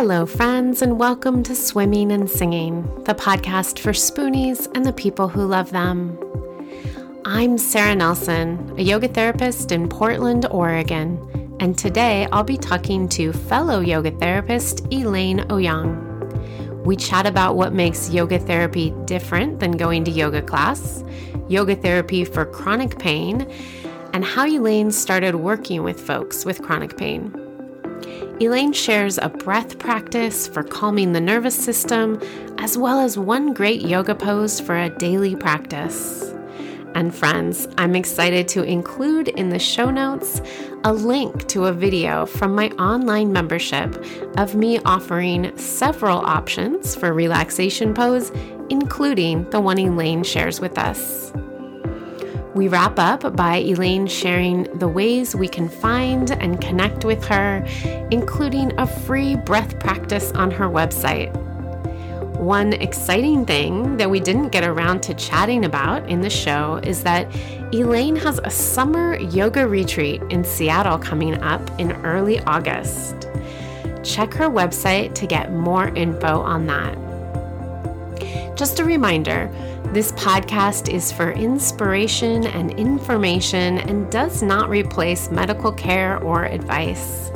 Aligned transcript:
Hello, 0.00 0.26
friends, 0.26 0.80
and 0.80 0.96
welcome 0.96 1.42
to 1.42 1.56
Swimming 1.56 2.12
and 2.12 2.30
Singing, 2.30 2.84
the 3.02 3.16
podcast 3.16 3.80
for 3.80 3.90
spoonies 3.90 4.70
and 4.76 4.86
the 4.86 4.92
people 4.92 5.26
who 5.26 5.44
love 5.44 5.72
them. 5.72 6.16
I'm 7.24 7.58
Sarah 7.58 7.96
Nelsen, 7.96 8.78
a 8.78 8.82
yoga 8.82 9.08
therapist 9.08 9.72
in 9.72 9.88
Portland, 9.88 10.46
Oregon, 10.52 11.56
and 11.58 11.76
today 11.76 12.28
I'll 12.30 12.44
be 12.44 12.56
talking 12.56 13.08
to 13.08 13.32
fellow 13.32 13.80
yoga 13.80 14.12
therapist 14.12 14.86
Elaine 14.92 15.40
Oyang. 15.48 16.84
We 16.84 16.94
chat 16.94 17.26
about 17.26 17.56
what 17.56 17.72
makes 17.72 18.08
yoga 18.08 18.38
therapy 18.38 18.94
different 19.04 19.58
than 19.58 19.72
going 19.72 20.04
to 20.04 20.12
yoga 20.12 20.42
class, 20.42 21.02
yoga 21.48 21.74
therapy 21.74 22.24
for 22.24 22.46
chronic 22.46 23.00
pain, 23.00 23.50
and 24.12 24.24
how 24.24 24.46
Elaine 24.46 24.92
started 24.92 25.34
working 25.34 25.82
with 25.82 26.00
folks 26.00 26.44
with 26.44 26.62
chronic 26.62 26.96
pain. 26.96 27.47
Elaine 28.40 28.72
shares 28.72 29.18
a 29.18 29.28
breath 29.28 29.80
practice 29.80 30.46
for 30.46 30.62
calming 30.62 31.12
the 31.12 31.20
nervous 31.20 31.56
system, 31.56 32.22
as 32.58 32.78
well 32.78 33.00
as 33.00 33.18
one 33.18 33.52
great 33.52 33.80
yoga 33.80 34.14
pose 34.14 34.60
for 34.60 34.76
a 34.76 34.90
daily 34.90 35.34
practice. 35.34 36.32
And 36.94 37.12
friends, 37.12 37.66
I'm 37.78 37.96
excited 37.96 38.46
to 38.48 38.62
include 38.62 39.26
in 39.26 39.48
the 39.48 39.58
show 39.58 39.90
notes 39.90 40.40
a 40.84 40.92
link 40.92 41.48
to 41.48 41.66
a 41.66 41.72
video 41.72 42.26
from 42.26 42.54
my 42.54 42.68
online 42.78 43.32
membership 43.32 44.04
of 44.36 44.54
me 44.54 44.78
offering 44.80 45.56
several 45.56 46.18
options 46.18 46.94
for 46.94 47.12
relaxation 47.12 47.92
pose, 47.92 48.30
including 48.70 49.50
the 49.50 49.60
one 49.60 49.80
Elaine 49.80 50.22
shares 50.22 50.60
with 50.60 50.78
us. 50.78 51.32
We 52.58 52.66
wrap 52.66 52.98
up 52.98 53.36
by 53.36 53.58
Elaine 53.58 54.08
sharing 54.08 54.64
the 54.80 54.88
ways 54.88 55.36
we 55.36 55.46
can 55.46 55.68
find 55.68 56.32
and 56.32 56.60
connect 56.60 57.04
with 57.04 57.24
her, 57.26 57.64
including 58.10 58.76
a 58.80 58.84
free 58.84 59.36
breath 59.36 59.78
practice 59.78 60.32
on 60.32 60.50
her 60.50 60.68
website. 60.68 61.32
One 62.36 62.72
exciting 62.72 63.46
thing 63.46 63.96
that 63.98 64.10
we 64.10 64.18
didn't 64.18 64.48
get 64.48 64.64
around 64.64 65.04
to 65.04 65.14
chatting 65.14 65.66
about 65.66 66.08
in 66.08 66.20
the 66.20 66.30
show 66.30 66.80
is 66.82 67.04
that 67.04 67.32
Elaine 67.72 68.16
has 68.16 68.40
a 68.42 68.50
summer 68.50 69.16
yoga 69.20 69.68
retreat 69.68 70.20
in 70.28 70.42
Seattle 70.42 70.98
coming 70.98 71.40
up 71.40 71.62
in 71.78 71.92
early 72.04 72.40
August. 72.40 73.28
Check 74.02 74.34
her 74.34 74.50
website 74.50 75.14
to 75.14 75.28
get 75.28 75.52
more 75.52 75.94
info 75.94 76.40
on 76.40 76.66
that. 76.66 76.98
Just 78.56 78.80
a 78.80 78.84
reminder 78.84 79.48
this 79.92 80.12
podcast 80.12 80.92
is 80.92 81.10
for 81.10 81.32
inspiration 81.32 82.46
and 82.46 82.78
information 82.78 83.78
and 83.78 84.10
does 84.12 84.42
not 84.42 84.68
replace 84.68 85.30
medical 85.30 85.72
care 85.72 86.22
or 86.22 86.44
advice. 86.44 87.30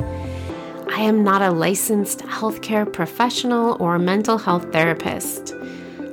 I 0.87 1.01
am 1.01 1.23
not 1.23 1.41
a 1.41 1.49
licensed 1.49 2.19
healthcare 2.19 2.91
professional 2.91 3.75
or 3.81 3.97
mental 3.97 4.37
health 4.37 4.71
therapist. 4.71 5.55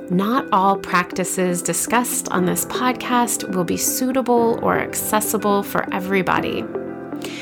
Not 0.09 0.47
all 0.51 0.77
practices 0.77 1.61
discussed 1.61 2.27
on 2.29 2.45
this 2.45 2.65
podcast 2.65 3.55
will 3.55 3.63
be 3.63 3.77
suitable 3.77 4.59
or 4.63 4.79
accessible 4.79 5.61
for 5.61 5.87
everybody. 5.93 6.63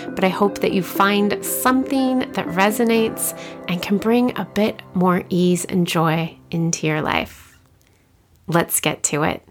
But 0.10 0.26
I 0.26 0.30
hope 0.30 0.60
that 0.60 0.74
you 0.74 0.84
find 0.84 1.44
something 1.44 2.20
that 2.34 2.46
resonates 2.48 3.34
and 3.70 3.82
can 3.82 3.98
bring 3.98 4.38
a 4.38 4.44
bit 4.44 4.82
more 4.94 5.24
ease 5.30 5.64
and 5.64 5.88
joy 5.88 6.38
into 6.52 6.86
your 6.86 7.02
life. 7.02 7.49
Let's 8.50 8.80
get 8.80 9.04
to 9.04 9.22
it. 9.22 9.48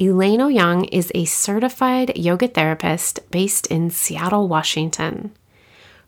Elaine 0.00 0.40
Oyang 0.40 0.88
is 0.90 1.12
a 1.14 1.24
certified 1.24 2.18
yoga 2.18 2.48
therapist 2.48 3.20
based 3.30 3.68
in 3.68 3.90
Seattle, 3.90 4.48
Washington. 4.48 5.30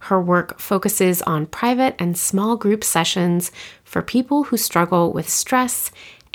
Her 0.01 0.21
work 0.21 0.59
focuses 0.59 1.23
on 1.23 1.47
private 1.47 1.95
and 2.01 2.19
small 2.19 2.57
group 2.57 2.83
sessions 2.83 3.53
for 3.85 4.03
people 4.03 4.45
who 4.45 4.57
struggle 4.57 5.13
with 5.13 5.29
stress, 5.29 5.93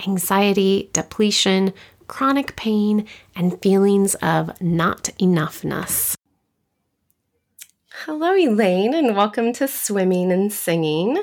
anxiety, 0.07 0.89
depletion, 0.93 1.73
chronic 2.07 2.55
pain, 2.55 3.05
and 3.35 3.61
feelings 3.61 4.15
of 4.15 4.61
not 4.61 5.09
enoughness. 5.19 6.15
Hello, 8.05 8.33
Elaine, 8.33 8.93
and 8.93 9.13
welcome 9.13 9.51
to 9.53 9.67
Swimming 9.67 10.31
and 10.31 10.53
Singing. 10.53 11.21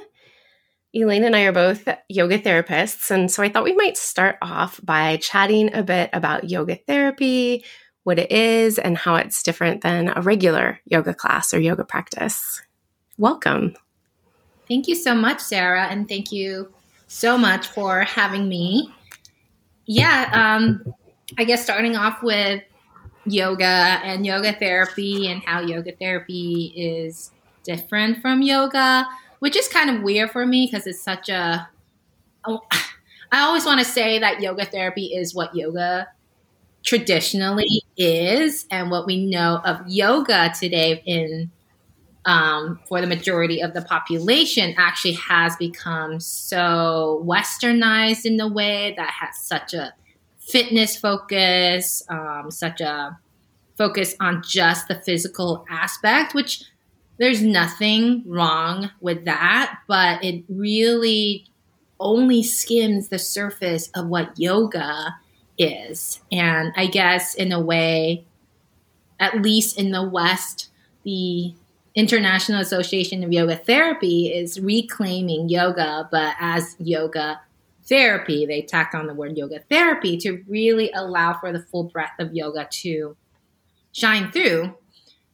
Elaine 0.97 1.25
and 1.25 1.35
I 1.35 1.43
are 1.43 1.53
both 1.53 1.89
yoga 2.09 2.39
therapists, 2.39 3.11
and 3.11 3.29
so 3.29 3.43
I 3.43 3.49
thought 3.49 3.65
we 3.65 3.75
might 3.75 3.97
start 3.97 4.39
off 4.41 4.81
by 4.85 5.17
chatting 5.17 5.75
a 5.75 5.83
bit 5.83 6.09
about 6.13 6.49
yoga 6.49 6.77
therapy, 6.77 7.65
what 8.05 8.21
it 8.21 8.31
is, 8.31 8.79
and 8.79 8.97
how 8.97 9.17
it's 9.17 9.43
different 9.43 9.81
than 9.81 10.13
a 10.15 10.23
regular 10.23 10.79
yoga 10.85 11.13
class 11.13 11.53
or 11.53 11.59
yoga 11.59 11.85
practice. 11.85 12.63
Welcome. 13.19 13.75
Thank 14.69 14.87
you 14.87 14.95
so 14.95 15.17
much, 15.17 15.41
Sarah, 15.41 15.87
and 15.87 16.09
thank 16.09 16.31
you 16.31 16.73
so 17.09 17.37
much 17.37 17.67
for 17.67 18.03
having 18.03 18.49
me. 18.49 18.95
Yeah, 19.87 20.31
um, 20.33 20.95
I 21.37 21.43
guess 21.43 21.65
starting 21.65 21.97
off 21.97 22.23
with 22.23 22.63
yoga 23.27 23.65
and 23.65 24.25
yoga 24.25 24.53
therapy 24.53 25.27
and 25.27 25.43
how 25.43 25.61
yoga 25.61 25.91
therapy 25.97 26.73
is 26.77 27.33
different 27.65 28.21
from 28.23 28.43
yoga 28.43 29.09
which 29.45 29.57
is 29.57 29.69
kind 29.69 29.91
of 29.91 30.03
weird 30.03 30.31
for 30.31 30.47
me 30.47 30.67
because 30.67 30.87
it's 30.87 31.03
such 31.03 31.29
a. 31.29 31.69
Oh, 32.47 32.63
always 33.33 33.67
want 33.67 33.79
to 33.79 33.85
say 33.85 34.19
that 34.19 34.41
yoga 34.41 34.65
therapy 34.65 35.09
is 35.15 35.35
what 35.35 35.55
yoga 35.55 36.09
traditionally 36.83 37.83
is 37.99 38.67
and 38.71 38.91
what 38.91 39.07
we 39.07 39.27
know 39.27 39.61
of 39.67 39.87
yoga 39.87 40.51
today 40.59 41.03
in 41.05 41.51
um, 42.25 42.81
for 42.89 43.03
the 43.03 43.07
majority 43.07 43.61
of 43.61 43.75
the 43.75 43.83
population 43.83 44.75
actually 44.79 45.13
has 45.13 45.57
become 45.57 46.21
so 46.21 47.23
westernized 47.27 48.25
in 48.25 48.39
the 48.39 48.49
way 48.49 48.95
that 48.97 49.11
has 49.11 49.39
such 49.39 49.75
a 49.75 49.93
fitness 50.39 50.97
focus 50.97 52.03
um, 52.09 52.51
such 52.51 52.81
a 52.81 53.19
focus 53.77 54.15
on 54.21 54.43
just 54.43 54.89
the 54.89 54.95
physical 54.95 55.67
aspect 55.69 56.33
which 56.33 56.65
there's 57.19 57.43
nothing 57.43 58.23
wrong 58.27 58.91
with 59.01 59.25
that, 59.25 59.79
but 59.87 60.23
it 60.25 60.45
really 60.49 61.47
only 62.01 62.43
skims 62.43 63.09
the 63.09 63.19
surface 63.19 63.89
of 63.95 64.07
what 64.09 64.39
yoga 64.39 65.15
is. 65.57 66.21
And 66.33 66.73
I 66.77 66.87
guess 66.87 67.35
in 67.35 67.53
a 67.53 67.61
way, 67.61 68.25
at 69.21 69.41
least 69.41 69.79
in 69.79 69.93
the 69.93 70.03
West, 70.03 70.71
the 71.05 71.55
International 71.95 72.61
Association 72.61 73.23
of 73.23 73.33
Yoga 73.33 73.57
Therapy 73.57 74.27
is 74.27 74.61
reclaiming 74.61 75.49
yoga, 75.49 76.09
but 76.11 76.35
as 76.41 76.75
yoga 76.81 77.41
therapy, 77.85 78.47
they 78.47 78.63
tacked 78.63 78.95
on 78.95 79.07
the 79.07 79.15
word 79.15 79.37
yoga 79.37 79.61
therapy 79.71 80.17
to 80.17 80.43
really 80.49 80.91
allow 80.93 81.35
for 81.35 81.53
the 81.53 81.61
full 81.61 81.85
breadth 81.85 82.19
of 82.19 82.35
yoga 82.35 82.67
to 82.71 83.17
shine 83.93 84.33
through. 84.33 84.75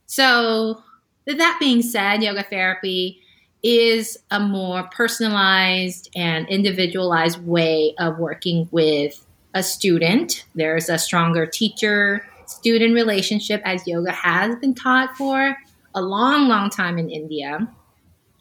So 0.06 0.82
that 1.26 1.56
being 1.60 1.82
said, 1.82 2.22
yoga 2.22 2.42
therapy 2.42 3.20
is 3.62 4.18
a 4.30 4.40
more 4.40 4.84
personalized 4.84 6.10
and 6.14 6.48
individualized 6.48 7.44
way 7.44 7.94
of 7.98 8.18
working 8.18 8.68
with 8.70 9.24
a 9.54 9.62
student. 9.62 10.44
There's 10.54 10.88
a 10.88 10.98
stronger 10.98 11.46
teacher 11.46 12.26
student 12.46 12.94
relationship 12.94 13.62
as 13.64 13.86
yoga 13.86 14.10
has 14.10 14.56
been 14.56 14.74
taught 14.74 15.16
for 15.16 15.56
a 15.94 16.02
long, 16.02 16.48
long 16.48 16.70
time 16.70 16.98
in 16.98 17.08
India. 17.08 17.68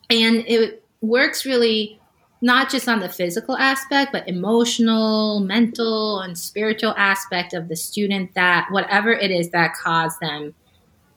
And 0.10 0.38
it 0.48 0.84
works 1.02 1.46
really 1.46 2.00
not 2.42 2.70
just 2.70 2.88
on 2.88 3.00
the 3.00 3.10
physical 3.10 3.58
aspect, 3.58 4.12
but 4.12 4.28
emotional, 4.28 5.42
mental, 5.42 6.22
and 6.22 6.38
spiritual 6.38 6.94
aspect 6.98 7.54
of 7.54 7.68
the 7.68 7.76
student 7.76 8.34
that 8.34 8.68
whatever 8.72 9.12
it 9.12 9.30
is 9.30 9.50
that 9.50 9.74
caused 9.74 10.20
them 10.22 10.56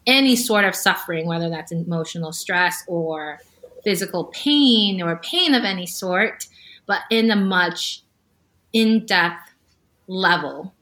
any 0.07 0.37
sort 0.37 0.65
of 0.65 0.75
suffering, 0.75 1.27
whether 1.27 1.49
that's 1.49 1.73
emotional 1.73 2.33
stress 2.33 2.83
or 2.87 3.41
physical 3.85 4.25
pain 4.27 5.03
or 5.03 5.17
pain 5.17 5.55
of 5.55 5.65
any 5.65 5.87
sort, 5.87 6.47
but 6.87 7.01
in 7.11 7.31
a 7.31 7.37
much 7.37 8.03
in 8.73 9.05
depth 9.07 9.53
level. 10.07 10.73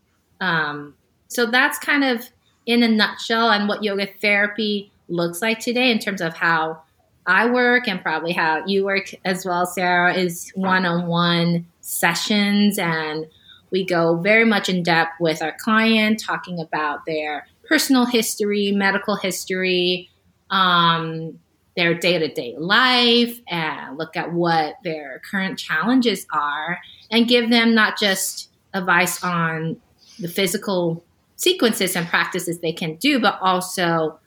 Um, 0.40 0.94
so 1.28 1.46
that's 1.46 1.78
kind 1.78 2.04
of 2.04 2.28
in 2.66 2.82
a 2.82 2.88
nutshell 2.88 3.50
and 3.50 3.68
what 3.68 3.82
yoga 3.82 4.08
therapy 4.20 4.90
looks 5.08 5.42
like 5.42 5.58
today 5.58 5.90
in 5.90 5.98
terms 5.98 6.20
of 6.20 6.34
how 6.34 6.82
I 7.26 7.50
work 7.50 7.86
and 7.88 8.00
probably 8.00 8.32
how 8.32 8.64
you 8.66 8.84
work 8.84 9.12
as 9.24 9.44
well, 9.44 9.66
Sarah, 9.66 10.14
is 10.14 10.50
one 10.54 10.86
on 10.86 11.06
one 11.06 11.66
sessions. 11.80 12.78
And 12.78 13.26
we 13.70 13.84
go 13.84 14.16
very 14.16 14.44
much 14.44 14.68
in 14.68 14.82
depth 14.82 15.20
with 15.20 15.42
our 15.42 15.56
client, 15.58 16.20
talking 16.20 16.58
about 16.60 17.04
their 17.06 17.46
personal 17.70 18.04
history, 18.04 18.72
medical 18.72 19.14
history, 19.14 20.10
um, 20.50 21.38
their 21.76 21.94
day 21.94 22.18
to 22.18 22.26
day 22.28 22.54
life, 22.58 23.40
and 23.46 23.96
look 23.96 24.16
at 24.16 24.32
what 24.32 24.74
their 24.82 25.22
current 25.30 25.56
challenges 25.56 26.26
are, 26.32 26.80
and 27.12 27.28
give 27.28 27.48
them 27.48 27.72
not 27.72 27.96
just 27.96 28.50
advice 28.74 29.22
on 29.22 29.80
the 30.18 30.26
physical 30.26 31.04
sequences 31.36 31.94
and 31.94 32.08
practices 32.08 32.58
they 32.58 32.72
can 32.72 32.96
do, 32.96 33.20
but 33.20 33.38
also 33.40 34.18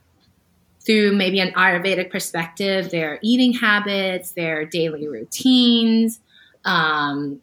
through 0.86 1.16
maybe 1.16 1.39
an 1.39 1.51
Ayurvedic 1.54 2.10
perspective, 2.10 2.92
their 2.92 3.19
eating 3.22 3.54
habits, 3.54 4.31
their 4.31 4.66
daily 4.66 5.07
routines, 5.07 6.19
um, 6.66 7.42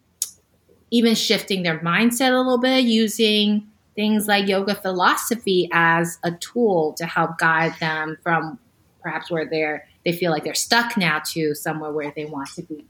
even 0.89 1.15
shifting 1.15 1.63
their 1.63 1.79
mindset 1.79 2.33
a 2.33 2.37
little 2.37 2.59
bit 2.59 2.83
using 2.83 3.70
things 3.95 4.27
like 4.27 4.47
yoga 4.47 4.75
philosophy 4.75 5.69
as 5.71 6.17
a 6.23 6.31
tool 6.31 6.93
to 6.93 7.05
help 7.05 7.37
guide 7.37 7.73
them 7.79 8.17
from 8.23 8.59
perhaps 9.01 9.29
where 9.29 9.45
they're 9.45 9.87
they 10.05 10.11
feel 10.11 10.31
like 10.31 10.43
they're 10.43 10.55
stuck 10.55 10.97
now 10.97 11.21
to 11.25 11.53
somewhere 11.53 11.91
where 11.91 12.11
they 12.15 12.25
want 12.25 12.49
to 12.55 12.63
be. 12.63 12.85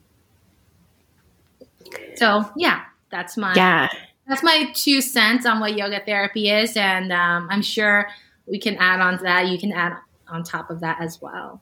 So 2.16 2.50
yeah, 2.56 2.84
that's 3.10 3.38
my 3.38 3.54
yeah. 3.56 3.90
That's 4.28 4.44
my 4.44 4.72
two 4.74 5.02
cents 5.02 5.46
on 5.46 5.60
what 5.60 5.76
yoga 5.76 6.00
therapy 6.06 6.50
is, 6.50 6.78
and 6.78 7.12
um, 7.12 7.48
I'm 7.50 7.62
sure 7.62 8.08
we 8.46 8.60
can 8.60 8.78
add 8.78 9.02
on 9.02 9.18
to 9.18 9.24
that. 9.24 9.48
You 9.48 9.58
can 9.58 9.74
add 9.74 9.98
on 10.28 10.44
top 10.44 10.70
of 10.70 10.80
that 10.82 11.02
as 11.02 11.22
well. 11.22 11.62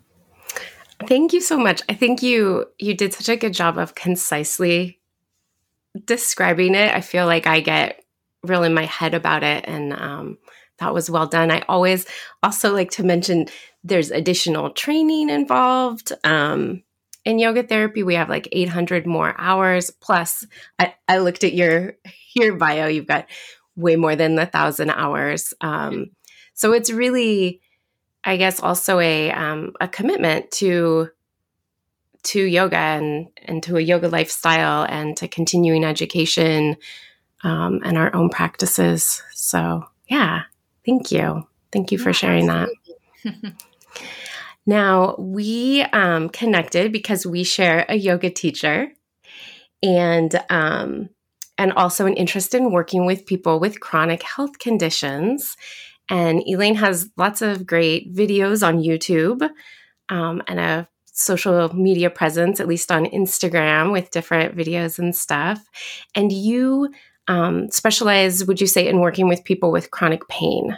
Thank 1.08 1.34
you 1.34 1.42
so 1.42 1.58
much. 1.58 1.82
I 1.90 1.94
think 1.94 2.22
you 2.22 2.66
you 2.78 2.94
did 2.94 3.14
such 3.14 3.30
a 3.30 3.38
good 3.38 3.54
job 3.54 3.78
of 3.78 3.96
concisely 3.96 5.00
describing 6.06 6.76
it. 6.76 6.94
I 6.94 7.02
feel 7.02 7.26
like 7.26 7.48
I 7.48 7.62
get 7.62 7.99
real 8.44 8.64
in 8.64 8.74
my 8.74 8.86
head 8.86 9.14
about 9.14 9.44
it, 9.44 9.66
and 9.68 9.94
um, 9.94 10.38
that 10.80 10.94
was 10.94 11.10
well 11.10 11.28
done. 11.28 11.52
I 11.52 11.64
always 11.68 12.06
also 12.42 12.74
like 12.74 12.92
to 12.92 13.04
mention 13.04 13.48
there's 13.84 14.12
additional 14.12 14.72
training 14.72 15.30
involved. 15.30 16.12
Um, 16.24 16.84
in 17.26 17.40
yoga 17.40 17.64
therapy, 17.64 18.02
we 18.04 18.16
have 18.16 18.30
like 18.30 18.48
800 18.52 19.06
more 19.06 19.36
hours. 19.38 19.92
Plus, 19.92 20.46
I, 20.80 20.96
I 21.08 21.20
looked 21.20 21.44
at 21.44 21.54
your 21.54 21.96
your 22.36 22.56
bio. 22.56 22.88
You've 22.88 23.08
got 23.08 23.28
way 23.76 23.96
more 23.96 24.16
than 24.16 24.36
the 24.36 24.46
thousand 24.46 24.90
hours. 24.90 25.54
Um, 25.62 26.12
so 26.54 26.74
it's 26.74 26.92
really, 26.92 27.62
I 28.24 28.38
guess, 28.38 28.60
also 28.60 29.00
a 29.00 29.32
um, 29.32 29.74
a 29.80 29.88
commitment 29.88 30.52
to 30.52 31.10
to 32.22 32.42
yoga 32.42 32.78
and 32.78 33.28
and 33.44 33.64
to 33.64 33.78
a 33.78 33.82
yoga 33.82 34.10
lifestyle 34.10 34.86
and 34.90 35.16
to 35.18 35.28
continuing 35.28 35.86
education 35.86 36.76
um, 37.44 37.80
and 37.84 37.98
our 37.98 38.14
own 38.16 38.30
practices. 38.30 39.24
So 39.34 39.86
yeah, 40.10 40.44
thank 40.86 41.12
you, 41.12 41.48
thank 41.72 41.92
you 41.92 41.98
for 41.98 42.14
sharing 42.14 42.48
that. 42.48 42.70
Now, 44.70 45.16
we 45.18 45.82
um, 45.82 46.30
connected 46.30 46.92
because 46.92 47.26
we 47.26 47.44
share 47.44 47.88
a 47.90 47.96
yoga 47.96 48.30
teacher 48.30 48.92
and 49.82 50.40
um, 50.52 51.10
and 51.58 51.74
also 51.74 52.06
an 52.06 52.14
interest 52.14 52.54
in 52.54 52.72
working 52.72 53.08
with 53.08 53.26
people 53.26 53.60
with 53.60 53.80
chronic 53.80 54.22
health 54.22 54.60
conditions. 54.60 55.58
And 56.08 56.44
Elaine 56.48 56.76
has 56.76 57.10
lots 57.18 57.42
of 57.42 57.66
great 57.66 58.14
videos 58.14 58.66
on 58.66 58.78
YouTube 58.78 59.50
um, 60.10 60.44
and 60.48 60.60
a 60.60 60.88
social 61.06 61.76
media 61.76 62.12
presence, 62.12 62.60
at 62.60 62.68
least 62.68 62.92
on 62.92 63.08
Instagram, 63.08 63.92
with 63.92 64.12
different 64.12 64.56
videos 64.56 65.00
and 65.00 65.16
stuff. 65.16 65.64
And 66.14 66.32
you 66.32 66.90
um, 67.30 67.70
specialize, 67.70 68.44
would 68.46 68.60
you 68.60 68.68
say, 68.68 68.88
in 68.88 69.00
working 69.00 69.30
with 69.30 69.44
people 69.44 69.72
with 69.72 69.92
chronic 69.92 70.28
pain? 70.28 70.76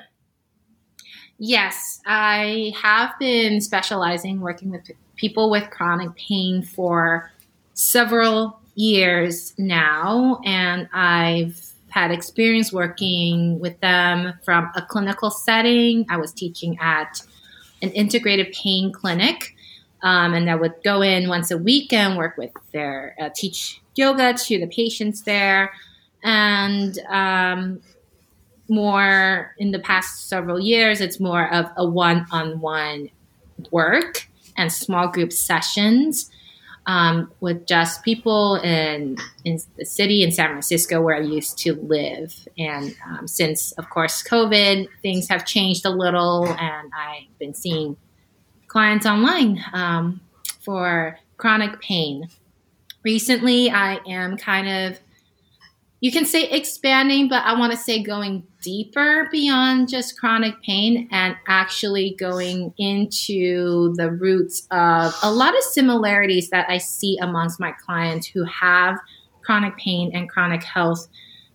Yes, 1.39 2.01
I 2.05 2.73
have 2.79 3.17
been 3.19 3.61
specializing 3.61 4.41
working 4.41 4.69
with 4.69 4.91
people 5.15 5.49
with 5.49 5.69
chronic 5.71 6.13
pain 6.15 6.61
for 6.61 7.31
several 7.73 8.59
years 8.75 9.53
now, 9.57 10.41
and 10.45 10.89
I've 10.93 11.71
had 11.89 12.11
experience 12.11 12.71
working 12.73 13.59
with 13.59 13.79
them 13.79 14.33
from 14.43 14.69
a 14.75 14.81
clinical 14.81 15.31
setting. 15.31 16.05
I 16.09 16.17
was 16.17 16.33
teaching 16.33 16.77
at 16.81 17.21
an 17.81 17.91
integrated 17.91 18.53
pain 18.53 18.91
clinic, 18.91 19.55
um, 20.03 20.33
and 20.33 20.49
I 20.49 20.55
would 20.55 20.75
go 20.83 21.01
in 21.01 21.29
once 21.29 21.49
a 21.49 21.57
week 21.57 21.93
and 21.93 22.17
work 22.17 22.35
with 22.37 22.51
their 22.73 23.15
uh, 23.21 23.29
teach 23.33 23.81
yoga 23.95 24.33
to 24.33 24.59
the 24.59 24.67
patients 24.67 25.21
there, 25.21 25.71
and 26.23 26.97
um, 27.09 27.81
more 28.67 29.53
in 29.57 29.71
the 29.71 29.79
past 29.79 30.29
several 30.29 30.59
years, 30.59 31.01
it's 31.01 31.19
more 31.19 31.51
of 31.53 31.65
a 31.77 31.85
one 31.85 32.25
on 32.31 32.59
one 32.59 33.09
work 33.71 34.27
and 34.57 34.71
small 34.71 35.07
group 35.07 35.31
sessions 35.31 36.29
um, 36.85 37.31
with 37.39 37.67
just 37.67 38.03
people 38.03 38.55
in, 38.55 39.17
in 39.45 39.59
the 39.77 39.85
city 39.85 40.23
in 40.23 40.31
San 40.31 40.49
Francisco 40.49 41.01
where 41.01 41.15
I 41.15 41.21
used 41.21 41.57
to 41.59 41.75
live. 41.75 42.47
And 42.57 42.95
um, 43.05 43.27
since, 43.27 43.71
of 43.73 43.89
course, 43.89 44.23
COVID, 44.23 44.87
things 45.01 45.27
have 45.29 45.45
changed 45.45 45.85
a 45.85 45.89
little, 45.89 46.47
and 46.47 46.91
I've 46.97 47.37
been 47.39 47.53
seeing 47.53 47.97
clients 48.67 49.05
online 49.05 49.63
um, 49.73 50.21
for 50.59 51.19
chronic 51.37 51.81
pain. 51.81 52.29
Recently, 53.03 53.69
I 53.69 53.99
am 54.07 54.37
kind 54.37 54.67
of 54.67 54.99
you 56.01 56.11
can 56.11 56.25
say 56.25 56.49
expanding, 56.49 57.29
but 57.29 57.45
I 57.45 57.57
want 57.57 57.71
to 57.73 57.77
say 57.77 58.01
going 58.01 58.43
deeper 58.63 59.29
beyond 59.31 59.87
just 59.87 60.19
chronic 60.19 60.59
pain 60.63 61.07
and 61.11 61.35
actually 61.47 62.15
going 62.17 62.73
into 62.79 63.93
the 63.95 64.11
roots 64.11 64.67
of 64.71 65.15
a 65.21 65.31
lot 65.31 65.55
of 65.55 65.63
similarities 65.63 66.49
that 66.49 66.67
I 66.69 66.79
see 66.79 67.19
amongst 67.21 67.59
my 67.59 67.71
clients 67.71 68.25
who 68.25 68.43
have 68.45 68.97
chronic 69.43 69.77
pain 69.77 70.11
and 70.15 70.27
chronic 70.27 70.63
health 70.63 71.07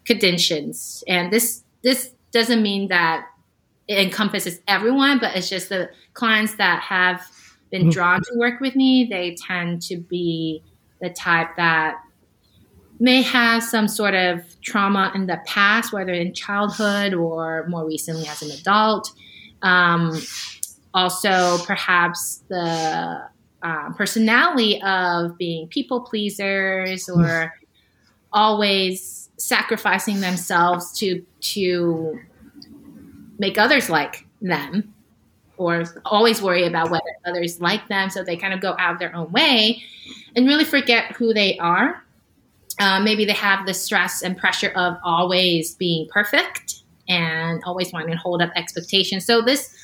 conditions. 0.05 1.03
And 1.09 1.33
this 1.33 1.65
this 1.83 2.13
doesn't 2.31 2.63
mean 2.63 2.87
that 2.89 3.27
it 3.89 3.99
encompasses 3.99 4.61
everyone, 4.69 5.19
but 5.19 5.35
it's 5.37 5.49
just 5.49 5.71
the 5.71 5.91
clients 6.15 6.55
that 6.55 6.83
have 6.83 7.21
been 7.73 7.83
mm-hmm. 7.83 7.91
drawn 7.91 8.23
to 8.23 8.33
work 8.37 8.61
with 8.61 8.77
me, 8.77 9.09
they 9.11 9.35
tend 9.35 9.83
to 9.83 9.97
be 9.97 10.63
the 11.01 11.11
type 11.11 11.49
that 11.57 11.97
may 12.99 13.23
have 13.23 13.63
some 13.63 13.89
sort 13.89 14.15
of 14.15 14.43
trauma 14.63 15.13
in 15.15 15.27
the 15.27 15.41
past, 15.47 15.93
whether 15.93 16.13
in 16.13 16.33
childhood 16.33 17.15
or 17.15 17.67
more 17.69 17.87
recently 17.87 18.27
as 18.27 18.43
an 18.43 18.51
adult. 18.51 19.13
Um, 19.63 20.21
also, 20.95 21.59
perhaps 21.65 22.43
the 22.49 23.29
uh, 23.63 23.93
personality 23.95 24.81
of 24.83 25.37
being 25.37 25.69
people 25.69 26.01
pleasers 26.01 27.09
or 27.09 27.55
always 28.33 29.29
sacrificing 29.39 30.21
themselves 30.21 30.99
to 30.99 31.25
to 31.41 32.19
make 33.39 33.59
others 33.59 33.91
like 33.91 34.27
them 34.41 34.95
or 35.59 35.85
always 36.05 36.41
worry 36.41 36.67
about 36.67 36.91
whether 36.91 37.05
others 37.27 37.61
like 37.61 37.89
them. 37.89 38.11
So 38.11 38.23
they 38.23 38.37
kind 38.37 38.55
of 38.55 38.61
go 38.61 38.75
out 38.79 38.95
of 38.95 38.99
their 38.99 39.15
own 39.15 39.31
way 39.33 39.83
and 40.35 40.47
really 40.47 40.65
forget 40.65 41.13
who 41.13 41.33
they 41.35 41.59
are 41.59 42.03
uh, 42.79 43.01
maybe 43.01 43.25
they 43.25 43.33
have 43.33 43.67
the 43.67 43.75
stress 43.75 44.23
and 44.23 44.37
pressure 44.37 44.71
of 44.71 44.97
always 45.05 45.75
being 45.75 46.09
perfect 46.11 46.83
and 47.09 47.63
always 47.65 47.93
wanting 47.93 48.11
to 48.11 48.19
hold 48.19 48.43
up 48.43 48.51
expectations. 48.57 49.25
So 49.25 49.41
this 49.43 49.75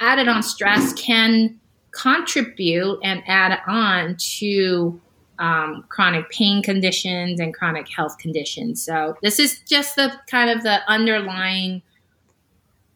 added 0.00 0.28
on 0.28 0.42
stress 0.42 0.92
can 0.94 1.60
contribute 1.92 2.98
and 3.02 3.22
add 3.26 3.60
on 3.66 4.16
to 4.16 5.00
um, 5.38 5.84
chronic 5.88 6.30
pain 6.30 6.62
conditions 6.62 7.40
and 7.40 7.54
chronic 7.54 7.88
health 7.88 8.18
conditions. 8.18 8.84
So 8.84 9.16
this 9.22 9.38
is 9.38 9.60
just 9.60 9.96
the 9.96 10.12
kind 10.26 10.50
of 10.50 10.62
the 10.62 10.80
underlying 10.88 11.82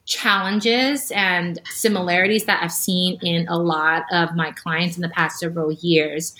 challenges 0.04 1.11
and 1.14 1.61
similarities 1.70 2.44
that 2.44 2.62
I've 2.62 2.73
seen 2.73 3.18
in 3.23 3.49
a 3.49 3.58
lot 3.58 4.04
of 4.12 4.34
my 4.34 4.52
clients 4.52 4.96
in 4.96 5.02
the 5.02 5.08
past 5.08 5.38
several 5.38 5.73
years. 5.73 6.34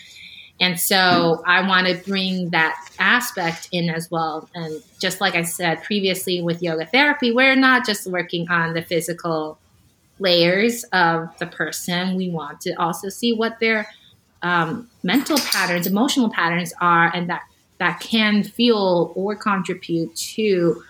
And 0.61 0.79
so 0.79 1.43
I 1.47 1.67
want 1.67 1.89
to 1.89 1.95
bring 2.09 2.51
that 2.51 2.77
aspect 2.99 3.69
in 3.73 3.91
as 3.91 4.11
well. 4.11 4.49
And 4.55 4.83
just 5.01 5.21
like 5.21 5.35
I 5.35 5.43
said 5.43 5.83
previously 5.83 6.43
with 6.43 6.63
yoga 6.63 6.87
therapy, 6.87 7.33
we're 7.33 7.57
not 7.57 7.85
just 7.85 8.07
working 8.07 8.49
on 8.49 8.73
the 8.73 8.83
physical 8.83 9.59
layers 10.21 10.85
of 10.93 11.37
the 11.39 11.47
person. 11.47 12.17
We 12.17 12.31
want 12.31 12.61
to 12.63 12.75
also 12.75 13.09
see 13.09 13.33
what 13.33 13.59
their 13.59 13.89
um, 14.43 14.89
mental 15.03 15.39
patterns, 15.39 15.87
emotional 15.87 16.31
patterns 16.31 16.73
are, 16.81 17.11
and 17.15 17.29
that 17.31 17.43
that 17.79 17.99
can 17.99 18.45
fuel 18.45 19.13
or 19.17 19.35
contribute 19.35 20.15
to 20.15 20.83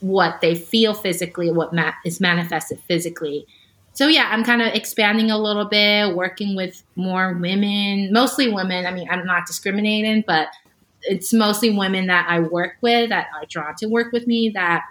what 0.00 0.42
they 0.42 0.54
feel 0.54 0.92
physically, 0.92 1.50
what 1.50 1.72
ma- 1.72 1.92
is 2.04 2.20
manifested 2.20 2.78
physically 2.80 3.46
so 4.00 4.08
yeah, 4.08 4.30
I'm 4.32 4.44
kind 4.44 4.62
of 4.62 4.68
expanding 4.68 5.30
a 5.30 5.36
little 5.36 5.66
bit, 5.66 6.16
working 6.16 6.56
with 6.56 6.82
more 6.96 7.34
women, 7.34 8.10
mostly 8.10 8.48
women. 8.50 8.86
I 8.86 8.92
mean, 8.92 9.06
I'm 9.10 9.26
not 9.26 9.46
discriminating, 9.46 10.24
but 10.26 10.48
it's 11.02 11.34
mostly 11.34 11.76
women 11.76 12.06
that 12.06 12.24
I 12.26 12.40
work 12.40 12.76
with 12.80 13.10
that 13.10 13.26
are 13.34 13.44
drawn 13.44 13.74
to 13.74 13.88
work 13.88 14.10
with 14.10 14.26
me 14.26 14.48
that 14.54 14.84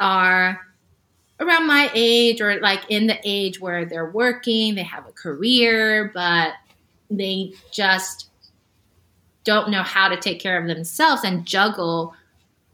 are 0.00 0.60
around 1.38 1.68
my 1.68 1.88
age 1.94 2.40
or 2.40 2.58
like 2.58 2.80
in 2.88 3.06
the 3.06 3.16
age 3.22 3.60
where 3.60 3.84
they're 3.84 4.10
working, 4.10 4.74
they 4.74 4.82
have 4.82 5.06
a 5.06 5.12
career, 5.12 6.10
but 6.12 6.54
they 7.12 7.52
just 7.70 8.28
don't 9.44 9.70
know 9.70 9.84
how 9.84 10.08
to 10.08 10.16
take 10.16 10.40
care 10.40 10.60
of 10.60 10.66
themselves 10.66 11.22
and 11.22 11.46
juggle 11.46 12.12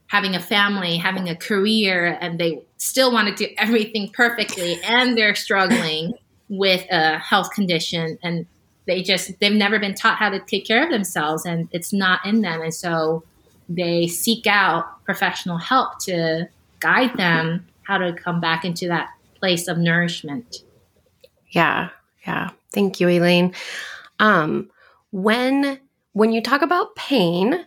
having 0.07 0.35
a 0.35 0.41
family, 0.41 0.97
having 0.97 1.29
a 1.29 1.37
career, 1.37 2.17
and 2.23 2.41
they 2.41 2.63
still 2.79 3.13
want 3.13 3.29
to 3.29 3.47
do 3.47 3.53
everything 3.59 4.11
perfectly 4.13 4.81
and 4.85 5.17
they're 5.17 5.35
struggling 5.35 6.15
with 6.49 6.85
a 6.91 7.19
health 7.19 7.51
condition 7.53 8.19
and 8.23 8.47
they 8.87 9.03
just 9.03 9.39
they've 9.41 9.53
never 9.53 9.79
been 9.79 9.95
taught 9.95 10.17
how 10.19 10.29
to 10.31 10.39
take 10.41 10.67
care 10.67 10.85
of 10.85 10.91
themselves 10.91 11.45
and 11.45 11.69
it's 11.73 11.93
not 11.93 12.25
in 12.25 12.43
them 12.43 12.61
and 12.63 12.75
so 12.75 13.25
they 13.69 14.07
seek 14.07 14.47
out 14.47 15.05
professional 15.05 15.59
help 15.59 15.99
to 15.99 16.49
guide 16.79 17.17
them 17.17 17.67
how 17.83 17.99
to 17.99 18.13
come 18.13 18.41
back 18.41 18.65
into 18.65 18.87
that 18.87 19.09
place 19.39 19.67
of 19.67 19.79
nourishment. 19.79 20.59
Yeah 21.51 21.91
yeah. 22.27 22.51
Thank 22.73 23.01
you 23.01 23.09
elaine. 23.09 23.55
Um 24.21 24.71
when 25.11 25.81
when 26.13 26.33
you 26.33 26.43
talk 26.43 26.63
about 26.63 26.95
pain 26.95 27.65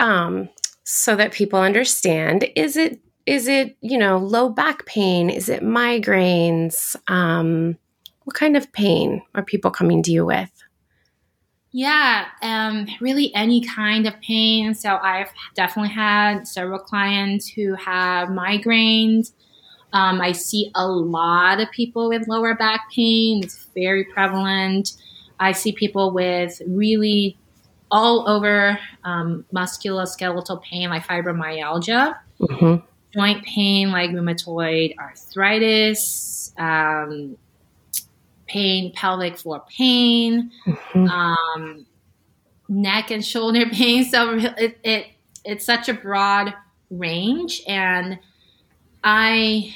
um 0.00 0.48
so 0.82 1.16
that 1.16 1.32
people 1.32 1.58
understand 1.58 2.50
is 2.54 2.76
it 2.76 3.00
is 3.26 3.48
it 3.48 3.76
you 3.80 3.98
know 3.98 4.18
low 4.18 4.48
back 4.48 4.84
pain 4.86 5.30
is 5.30 5.48
it 5.48 5.62
migraines 5.62 6.96
um 7.08 7.76
what 8.24 8.34
kind 8.34 8.56
of 8.56 8.72
pain 8.72 9.22
are 9.34 9.42
people 9.42 9.70
coming 9.70 10.02
to 10.02 10.10
you 10.10 10.26
with? 10.26 10.50
Yeah, 11.72 12.26
um, 12.42 12.86
really 13.00 13.34
any 13.34 13.64
kind 13.64 14.06
of 14.06 14.18
pain. 14.20 14.74
So 14.74 14.96
I've 14.96 15.30
definitely 15.54 15.92
had 15.92 16.46
several 16.46 16.78
clients 16.78 17.48
who 17.48 17.74
have 17.74 18.28
migraines. 18.28 19.32
Um, 19.92 20.20
I 20.20 20.32
see 20.32 20.70
a 20.74 20.86
lot 20.86 21.60
of 21.60 21.70
people 21.70 22.08
with 22.08 22.28
lower 22.28 22.54
back 22.54 22.90
pain. 22.94 23.42
It's 23.42 23.66
very 23.74 24.04
prevalent. 24.04 24.92
I 25.40 25.52
see 25.52 25.72
people 25.72 26.12
with 26.12 26.62
really 26.66 27.36
all 27.90 28.28
over 28.28 28.78
um, 29.04 29.44
musculoskeletal 29.52 30.62
pain 30.62 30.90
like 30.90 31.06
fibromyalgia, 31.06 32.16
mm-hmm. 32.40 32.84
Joint 33.14 33.44
pain 33.44 33.92
like 33.92 34.10
rheumatoid 34.10 34.96
arthritis, 34.98 36.52
um, 36.58 37.36
pain, 38.46 38.92
pelvic 38.92 39.38
floor 39.38 39.62
pain, 39.68 40.50
mm-hmm. 40.66 41.08
um, 41.08 41.86
neck 42.68 43.10
and 43.10 43.24
shoulder 43.24 43.66
pain. 43.72 44.04
So 44.04 44.36
it, 44.36 44.78
it 44.82 45.06
it's 45.44 45.64
such 45.64 45.88
a 45.88 45.94
broad 45.94 46.54
range, 46.90 47.62
and 47.66 48.18
I, 49.02 49.74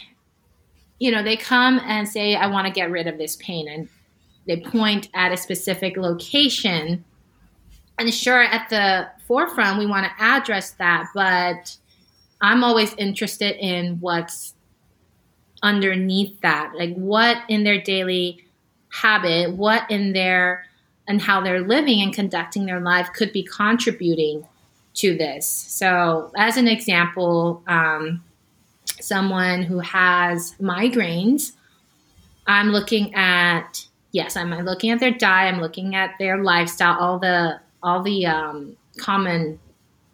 you 0.99 1.11
know, 1.11 1.23
they 1.23 1.37
come 1.37 1.81
and 1.85 2.09
say, 2.09 2.35
"I 2.35 2.49
want 2.49 2.67
to 2.67 2.73
get 2.73 2.91
rid 2.91 3.07
of 3.07 3.19
this 3.19 3.37
pain," 3.37 3.69
and 3.69 3.89
they 4.47 4.61
point 4.61 5.09
at 5.15 5.33
a 5.33 5.37
specific 5.37 5.97
location. 5.97 7.05
And 8.01 8.15
sure, 8.15 8.45
at 8.45 8.69
the 8.71 9.09
forefront, 9.27 9.79
we 9.79 9.87
want 9.87 10.07
to 10.07 10.25
address 10.25 10.71
that, 10.73 11.09
but 11.15 11.77
I'm 12.41 12.63
always 12.63 12.95
interested 12.95 13.57
in 13.57 13.99
what's 14.01 14.55
underneath 15.63 16.41
that. 16.41 16.73
Like, 16.77 16.95
what 16.95 17.39
in 17.49 17.65
their 17.65 17.81
daily 17.81 18.45
habit, 18.91 19.53
what 19.53 19.91
in 19.91 20.13
their 20.13 20.65
and 21.07 21.23
how 21.23 21.41
they're 21.41 21.63
living 21.63 22.03
and 22.03 22.13
conducting 22.13 22.67
their 22.67 22.81
life 22.81 23.09
could 23.15 23.33
be 23.33 23.43
contributing 23.43 24.47
to 24.95 25.17
this. 25.17 25.49
So, 25.49 26.31
as 26.37 26.57
an 26.57 26.69
example, 26.69 27.63
um, 27.67 28.23
someone 29.01 29.63
who 29.63 29.79
has 29.79 30.55
migraines, 30.61 31.53
I'm 32.47 32.69
looking 32.69 33.15
at 33.15 33.87
yes, 34.13 34.37
I'm 34.37 34.51
looking 34.65 34.91
at 34.91 35.01
their 35.01 35.11
diet, 35.11 35.55
I'm 35.55 35.61
looking 35.61 35.95
at 35.95 36.15
their 36.19 36.43
lifestyle, 36.43 36.99
all 36.99 37.19
the 37.19 37.61
all 37.83 38.03
the 38.03 38.27
um, 38.27 38.77
common 38.99 39.59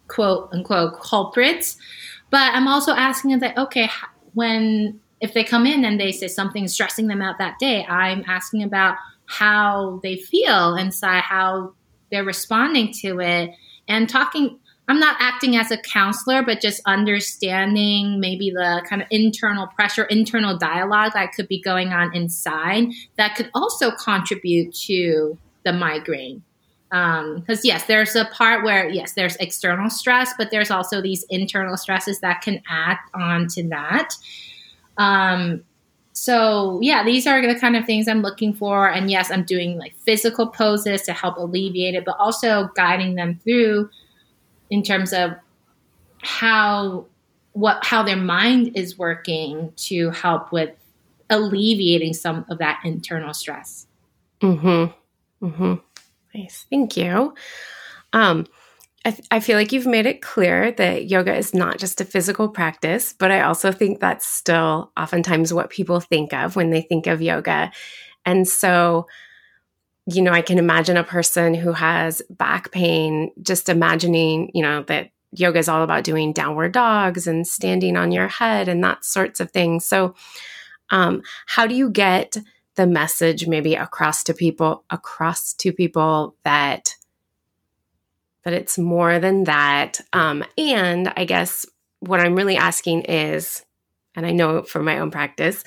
quote 0.07 0.49
unquote 0.53 0.99
culprits, 0.99 1.77
but 2.35 2.53
I'm 2.53 2.67
also 2.67 2.91
asking 2.91 3.39
that 3.39 3.57
okay, 3.57 3.89
when 4.33 4.99
if 5.21 5.33
they 5.33 5.45
come 5.45 5.65
in 5.65 5.85
and 5.85 5.97
they 5.97 6.11
say 6.11 6.27
something's 6.27 6.73
stressing 6.73 7.07
them 7.07 7.21
out 7.21 7.37
that 7.37 7.57
day, 7.59 7.85
I'm 7.85 8.25
asking 8.27 8.61
about 8.61 8.97
how 9.25 10.01
they 10.03 10.17
feel 10.17 10.75
inside, 10.75 11.21
how 11.21 11.75
they're 12.11 12.25
responding 12.25 12.91
to 13.03 13.21
it, 13.21 13.51
and 13.87 14.09
talking. 14.09 14.59
I'm 14.89 14.99
not 14.99 15.15
acting 15.21 15.55
as 15.55 15.71
a 15.71 15.77
counselor, 15.77 16.43
but 16.43 16.59
just 16.59 16.81
understanding 16.85 18.19
maybe 18.19 18.51
the 18.51 18.85
kind 18.87 19.01
of 19.01 19.07
internal 19.11 19.67
pressure, 19.67 20.03
internal 20.03 20.57
dialogue 20.57 21.13
that 21.13 21.31
could 21.31 21.47
be 21.47 21.61
going 21.61 21.93
on 21.93 22.13
inside 22.13 22.89
that 23.15 23.35
could 23.35 23.49
also 23.55 23.91
contribute 23.91 24.75
to 24.87 25.37
the 25.63 25.71
migraine. 25.71 26.43
Because, 26.89 27.59
um, 27.59 27.61
yes, 27.63 27.85
there's 27.85 28.15
a 28.15 28.25
part 28.25 28.63
where, 28.63 28.87
yes, 28.87 29.13
there's 29.13 29.35
external 29.37 29.89
stress, 29.89 30.33
but 30.37 30.51
there's 30.51 30.71
also 30.71 31.01
these 31.01 31.23
internal 31.29 31.77
stresses 31.77 32.19
that 32.19 32.41
can 32.41 32.61
add 32.69 32.97
on 33.13 33.47
to 33.49 33.67
that. 33.69 34.13
Um, 34.97 35.63
so 36.13 36.79
yeah, 36.81 37.03
these 37.03 37.27
are 37.27 37.45
the 37.45 37.59
kind 37.59 37.75
of 37.75 37.85
things 37.85 38.07
I'm 38.07 38.21
looking 38.21 38.53
for. 38.53 38.89
And 38.89 39.11
yes, 39.11 39.29
I'm 39.29 39.43
doing 39.43 39.77
like 39.77 39.95
physical 39.97 40.47
poses 40.47 41.01
to 41.03 41.13
help 41.13 41.37
alleviate 41.37 41.93
it, 41.93 42.05
but 42.05 42.15
also 42.17 42.69
guiding 42.75 43.15
them 43.15 43.39
through 43.43 43.89
in 44.69 44.81
terms 44.81 45.11
of 45.11 45.31
how 46.21 47.05
what 47.51 47.83
how 47.83 48.01
their 48.01 48.15
mind 48.15 48.75
is 48.75 48.97
working 48.97 49.73
to 49.75 50.09
help 50.11 50.51
with 50.51 50.71
alleviating 51.29 52.13
some 52.13 52.45
of 52.49 52.59
that 52.59 52.79
internal 52.85 53.33
stress. 53.33 53.85
Mm-hmm. 54.41 55.45
Mm-hmm. 55.45 55.73
Nice. 56.35 56.65
Thank 56.69 56.97
you. 56.97 57.33
Um, 58.11 58.45
I, 59.05 59.11
th- 59.11 59.27
I 59.31 59.39
feel 59.39 59.57
like 59.57 59.71
you've 59.71 59.85
made 59.85 60.05
it 60.05 60.21
clear 60.21 60.71
that 60.73 61.05
yoga 61.05 61.33
is 61.33 61.53
not 61.53 61.77
just 61.77 62.01
a 62.01 62.05
physical 62.05 62.49
practice, 62.49 63.13
but 63.13 63.31
I 63.31 63.41
also 63.41 63.71
think 63.71 63.99
that's 63.99 64.25
still 64.27 64.91
oftentimes 64.97 65.53
what 65.53 65.69
people 65.69 65.99
think 65.99 66.33
of 66.33 66.55
when 66.55 66.71
they 66.71 66.81
think 66.81 67.07
of 67.07 67.21
yoga. 67.21 67.71
And 68.25 68.47
so, 68.47 69.07
you 70.07 70.21
know, 70.21 70.31
I 70.31 70.41
can 70.41 70.57
imagine 70.57 70.97
a 70.97 71.03
person 71.03 71.53
who 71.53 71.71
has 71.71 72.21
back 72.29 72.71
pain 72.71 73.31
just 73.41 73.69
imagining, 73.69 74.51
you 74.53 74.63
know, 74.63 74.83
that 74.83 75.11
yoga 75.31 75.59
is 75.59 75.69
all 75.69 75.83
about 75.83 76.03
doing 76.03 76.33
downward 76.33 76.71
dogs 76.71 77.27
and 77.27 77.47
standing 77.47 77.95
on 77.95 78.11
your 78.11 78.27
head 78.27 78.67
and 78.67 78.83
that 78.83 79.05
sorts 79.05 79.39
of 79.39 79.51
things. 79.51 79.85
So, 79.85 80.15
um, 80.89 81.21
how 81.47 81.65
do 81.65 81.75
you 81.75 81.89
get 81.89 82.37
the 82.75 82.87
message 82.87 83.47
maybe 83.47 83.75
across 83.75 84.23
to 84.23 84.33
people 84.33 84.83
across 84.89 85.53
to 85.53 85.71
people 85.71 86.35
that 86.43 86.95
that 88.43 88.53
it's 88.53 88.77
more 88.77 89.19
than 89.19 89.45
that. 89.45 89.99
Um, 90.13 90.43
and 90.57 91.11
I 91.17 91.25
guess 91.25 91.65
what 91.99 92.19
I'm 92.19 92.35
really 92.35 92.57
asking 92.57 93.01
is, 93.01 93.65
and 94.15 94.25
I 94.25 94.31
know 94.31 94.61
from 94.61 94.85
my 94.85 94.99
own 94.99 95.11
practice, 95.11 95.63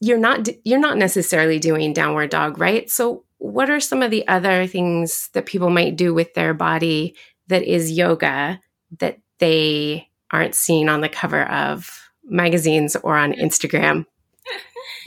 you're 0.00 0.18
not 0.18 0.48
you're 0.64 0.78
not 0.78 0.96
necessarily 0.96 1.58
doing 1.58 1.92
downward 1.92 2.30
dog, 2.30 2.58
right? 2.58 2.88
So 2.88 3.24
what 3.38 3.68
are 3.68 3.80
some 3.80 4.02
of 4.02 4.12
the 4.12 4.26
other 4.28 4.66
things 4.68 5.28
that 5.32 5.46
people 5.46 5.70
might 5.70 5.96
do 5.96 6.14
with 6.14 6.32
their 6.34 6.54
body 6.54 7.16
that 7.48 7.64
is 7.64 7.90
yoga 7.90 8.60
that 9.00 9.18
they 9.38 10.08
aren't 10.30 10.54
seeing 10.54 10.88
on 10.88 11.00
the 11.00 11.08
cover 11.08 11.42
of 11.42 11.90
magazines 12.24 12.94
or 12.94 13.16
on 13.16 13.32
Instagram? 13.32 14.06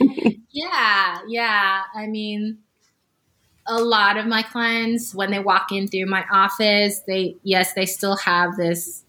yeah, 0.50 1.18
yeah. 1.28 1.82
I 1.94 2.06
mean, 2.06 2.58
a 3.66 3.80
lot 3.80 4.16
of 4.16 4.26
my 4.26 4.42
clients 4.42 5.14
when 5.14 5.30
they 5.30 5.38
walk 5.38 5.72
in 5.72 5.88
through 5.88 6.06
my 6.06 6.24
office 6.30 7.00
they 7.00 7.36
yes 7.42 7.72
they 7.74 7.86
still 7.86 8.16
have 8.16 8.56
this 8.56 9.02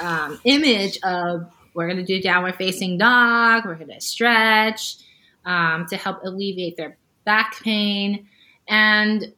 um, 0.00 0.40
image 0.44 0.98
of 1.02 1.50
we're 1.74 1.86
going 1.86 1.98
to 1.98 2.04
do 2.04 2.20
downward 2.20 2.56
facing 2.56 2.98
dog 2.98 3.64
we're 3.64 3.74
going 3.74 3.88
to 3.88 4.00
stretch 4.00 4.96
um, 5.44 5.86
to 5.86 5.96
help 5.96 6.22
alleviate 6.24 6.76
their 6.76 6.96
back 7.24 7.60
pain 7.62 8.26
and 8.68 9.32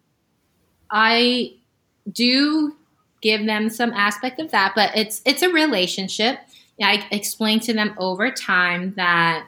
i 0.90 1.52
do 2.10 2.74
give 3.20 3.46
them 3.46 3.68
some 3.68 3.92
aspect 3.92 4.40
of 4.40 4.50
that 4.50 4.72
but 4.74 4.94
it's 4.96 5.22
it's 5.24 5.42
a 5.42 5.48
relationship 5.50 6.38
i 6.82 7.06
explain 7.10 7.60
to 7.60 7.72
them 7.72 7.94
over 7.98 8.30
time 8.30 8.92
that 8.96 9.46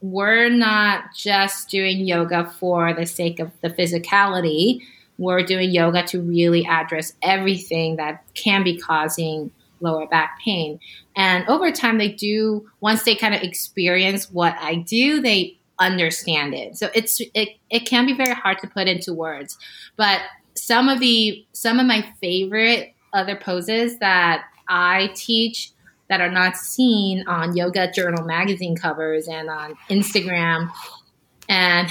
we're 0.00 0.48
not 0.48 1.14
just 1.14 1.68
doing 1.68 2.06
yoga 2.06 2.52
for 2.58 2.92
the 2.92 3.06
sake 3.06 3.40
of 3.40 3.50
the 3.60 3.70
physicality. 3.70 4.82
We're 5.18 5.42
doing 5.42 5.70
yoga 5.70 6.04
to 6.08 6.20
really 6.20 6.66
address 6.66 7.14
everything 7.22 7.96
that 7.96 8.22
can 8.34 8.62
be 8.62 8.78
causing 8.78 9.50
lower 9.80 10.06
back 10.06 10.38
pain. 10.44 10.78
And 11.16 11.46
over 11.48 11.72
time, 11.72 11.98
they 11.98 12.08
do, 12.08 12.70
once 12.80 13.04
they 13.04 13.14
kind 13.14 13.34
of 13.34 13.42
experience 13.42 14.30
what 14.30 14.54
I 14.60 14.76
do, 14.76 15.20
they 15.20 15.58
understand 15.78 16.54
it. 16.54 16.76
So 16.76 16.88
it's, 16.94 17.20
it, 17.34 17.50
it 17.70 17.80
can 17.80 18.06
be 18.06 18.14
very 18.14 18.34
hard 18.34 18.58
to 18.60 18.68
put 18.68 18.88
into 18.88 19.12
words. 19.12 19.58
But 19.96 20.20
some 20.54 20.88
of 20.88 21.00
the, 21.00 21.44
some 21.52 21.80
of 21.80 21.86
my 21.86 22.06
favorite 22.20 22.94
other 23.12 23.36
poses 23.36 23.98
that 23.98 24.44
I 24.68 25.10
teach 25.14 25.70
that 26.08 26.20
are 26.20 26.30
not 26.30 26.56
seen 26.56 27.26
on 27.26 27.56
Yoga 27.56 27.90
Journal 27.90 28.24
magazine 28.24 28.76
covers 28.76 29.26
and 29.26 29.50
on 29.50 29.76
Instagram, 29.90 30.70
and 31.48 31.88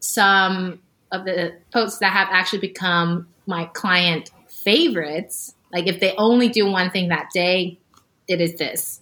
some 0.00 0.80
of 1.12 1.24
the 1.24 1.54
posts 1.72 1.98
that 1.98 2.12
have 2.12 2.28
actually 2.30 2.58
become 2.58 3.28
my 3.46 3.66
client 3.66 4.30
favorites. 4.48 5.54
Like 5.72 5.86
if 5.86 6.00
they 6.00 6.14
only 6.16 6.48
do 6.48 6.66
one 6.70 6.90
thing 6.90 7.08
that 7.08 7.28
day, 7.32 7.78
it 8.28 8.40
is 8.40 8.56
this. 8.56 9.00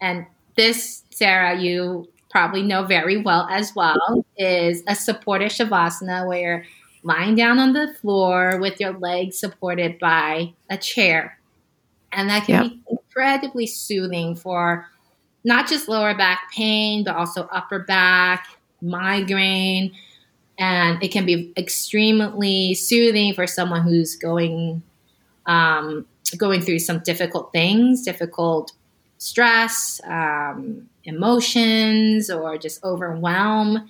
And 0.00 0.26
this, 0.56 1.04
Sarah, 1.10 1.58
you 1.58 2.08
probably 2.30 2.62
know 2.62 2.84
very 2.84 3.16
well 3.16 3.46
as 3.50 3.74
well, 3.74 4.24
is 4.36 4.82
a 4.86 4.94
supported 4.94 5.50
shavasana 5.50 6.26
where 6.26 6.38
you're 6.38 6.64
lying 7.02 7.34
down 7.34 7.58
on 7.58 7.72
the 7.72 7.94
floor 8.00 8.58
with 8.60 8.80
your 8.80 8.98
legs 8.98 9.38
supported 9.38 9.98
by 9.98 10.52
a 10.68 10.76
chair. 10.76 11.35
And 12.16 12.28
that 12.30 12.46
can 12.46 12.64
yep. 12.64 12.72
be 12.72 12.82
incredibly 12.90 13.66
soothing 13.66 14.34
for 14.34 14.88
not 15.44 15.68
just 15.68 15.88
lower 15.88 16.14
back 16.16 16.50
pain, 16.52 17.04
but 17.04 17.14
also 17.14 17.48
upper 17.52 17.78
back, 17.80 18.48
migraine. 18.80 19.92
And 20.58 21.00
it 21.02 21.12
can 21.12 21.26
be 21.26 21.52
extremely 21.56 22.74
soothing 22.74 23.34
for 23.34 23.46
someone 23.46 23.82
who's 23.82 24.16
going 24.16 24.82
um, 25.44 26.06
going 26.36 26.62
through 26.62 26.80
some 26.80 27.00
difficult 27.00 27.52
things, 27.52 28.02
difficult 28.02 28.72
stress, 29.18 30.00
um, 30.04 30.88
emotions, 31.04 32.30
or 32.30 32.58
just 32.58 32.82
overwhelm. 32.82 33.88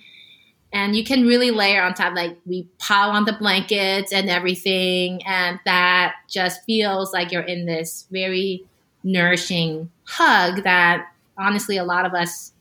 And 0.77 0.95
you 0.95 1.05
can 1.05 1.25
really 1.25 1.51
layer 1.51 1.83
on 1.83 1.95
top, 1.95 2.15
like 2.15 2.37
we 2.45 2.69
pile 2.79 3.09
on 3.09 3.25
the 3.25 3.33
blankets 3.33 4.13
and 4.13 4.29
everything. 4.29 5.23
And 5.27 5.59
that 5.65 6.17
just 6.29 6.63
feels 6.65 7.15
like 7.15 7.33
you're 7.33 7.41
in 7.41 7.65
this 7.65 8.07
very 8.11 8.63
nourishing 9.03 9.91
hug 10.05 10.65
that 10.65 11.07
honestly 11.39 11.79
a 11.79 11.85
lot 11.85 12.05
of 12.05 12.13
us 12.13 12.53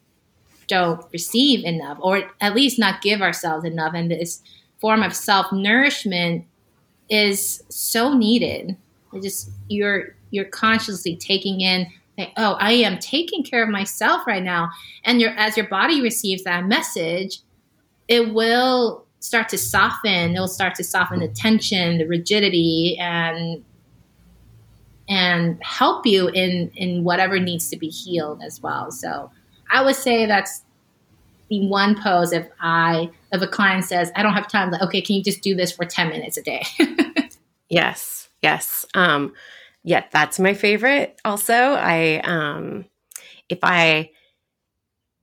don't 0.67 1.05
receive 1.12 1.65
enough, 1.65 1.98
or 2.00 2.31
at 2.39 2.55
least 2.55 2.79
not 2.79 3.01
give 3.01 3.22
ourselves 3.22 3.65
enough. 3.65 3.93
And 3.93 4.10
this 4.10 4.41
form 4.79 5.03
of 5.03 5.13
self 5.13 5.51
nourishment 5.51 6.45
is 7.10 7.63
so 7.67 8.13
needed. 8.13 8.77
It 9.12 9.24
just 9.24 9.50
you're 9.67 10.15
you're 10.31 10.45
consciously 10.45 11.17
taking 11.17 11.60
in 11.60 11.88
like, 12.17 12.31
oh, 12.38 12.53
I 12.62 12.72
am 12.72 12.98
taking 12.98 13.43
care 13.43 13.62
of 13.62 13.69
myself 13.69 14.25
right 14.25 14.41
now. 14.41 14.69
And 15.03 15.19
your 15.19 15.31
as 15.31 15.57
your 15.57 15.67
body 15.67 16.01
receives 16.01 16.45
that 16.45 16.65
message, 16.65 17.39
it 18.07 18.33
will 18.33 19.05
start 19.19 19.50
to 19.50 19.57
soften. 19.57 20.33
It'll 20.33 20.47
start 20.47 20.75
to 20.75 20.83
soften 20.83 21.19
the 21.19 21.27
tension, 21.27 21.97
the 21.97 22.05
rigidity, 22.05 22.97
and 23.00 23.63
and 25.07 25.62
help 25.63 26.05
you 26.05 26.29
in 26.29 26.71
in 26.75 27.03
whatever 27.03 27.39
needs 27.39 27.69
to 27.69 27.77
be 27.77 27.89
healed 27.89 28.41
as 28.43 28.62
well. 28.62 28.91
So 28.91 29.31
I 29.71 29.83
would 29.83 29.95
say 29.95 30.25
that's 30.25 30.63
the 31.50 31.67
one 31.67 32.01
pose 32.01 32.31
if 32.31 32.47
I 32.59 33.09
if 33.31 33.41
a 33.41 33.47
client 33.47 33.85
says 33.85 34.12
I 34.15 34.24
don't 34.24 34.33
have 34.33 34.47
time, 34.47 34.71
like 34.71 34.81
okay, 34.83 35.01
can 35.01 35.15
you 35.15 35.24
just 35.24 35.41
do 35.41 35.55
this 35.55 35.71
for 35.71 35.85
ten 35.85 36.09
minutes 36.09 36.38
a 36.38 36.41
day? 36.41 36.63
yes, 37.69 38.29
yes. 38.41 38.85
Um, 38.93 39.33
yeah, 39.83 40.05
that's 40.12 40.39
my 40.39 40.53
favorite. 40.53 41.19
Also, 41.25 41.53
I 41.53 42.21
um, 42.24 42.85
if 43.50 43.59
I 43.62 44.12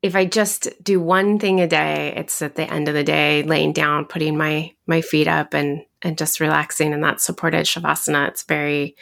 if 0.02 0.16
I 0.16 0.24
just 0.24 0.68
do 0.82 1.00
one 1.00 1.38
thing 1.38 1.60
a 1.60 1.68
day, 1.68 2.12
it's 2.16 2.42
at 2.42 2.56
the 2.56 2.70
end 2.70 2.88
of 2.88 2.94
the 2.94 3.04
day, 3.04 3.44
laying 3.44 3.72
down, 3.72 4.04
putting 4.04 4.36
my 4.36 4.72
my 4.86 5.00
feet 5.00 5.28
up, 5.28 5.54
and 5.54 5.84
and 6.02 6.18
just 6.18 6.40
relaxing 6.40 6.92
and 6.92 7.04
that 7.04 7.20
supported 7.20 7.66
shavasana. 7.66 8.28
It's 8.28 8.42
very. 8.42 8.96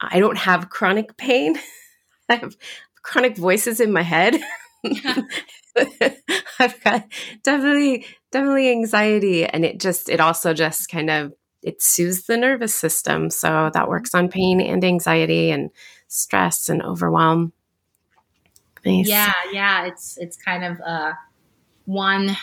I 0.00 0.20
don't 0.20 0.38
have 0.38 0.70
chronic 0.70 1.16
pain. 1.16 1.56
I 2.28 2.36
have 2.36 2.56
chronic 3.02 3.36
voices 3.36 3.80
in 3.80 3.92
my 3.92 4.02
head. 4.02 4.40
I've 6.58 6.82
got 6.84 7.04
definitely 7.42 8.06
definitely 8.30 8.70
anxiety, 8.70 9.44
and 9.44 9.64
it 9.64 9.80
just 9.80 10.08
it 10.08 10.20
also 10.20 10.54
just 10.54 10.88
kind 10.88 11.10
of 11.10 11.32
it 11.62 11.82
soothes 11.82 12.26
the 12.26 12.36
nervous 12.36 12.74
system. 12.74 13.28
So 13.28 13.70
that 13.74 13.88
works 13.88 14.14
on 14.14 14.28
pain 14.28 14.60
and 14.60 14.84
anxiety 14.84 15.50
and 15.50 15.70
stress 16.06 16.68
and 16.68 16.80
overwhelm. 16.82 17.52
Nice. 18.84 19.08
Yeah, 19.08 19.32
yeah. 19.52 19.86
It's 19.86 20.18
it's 20.18 20.36
kind 20.36 20.64
of 20.64 20.80
uh, 20.80 21.12
one. 21.84 22.36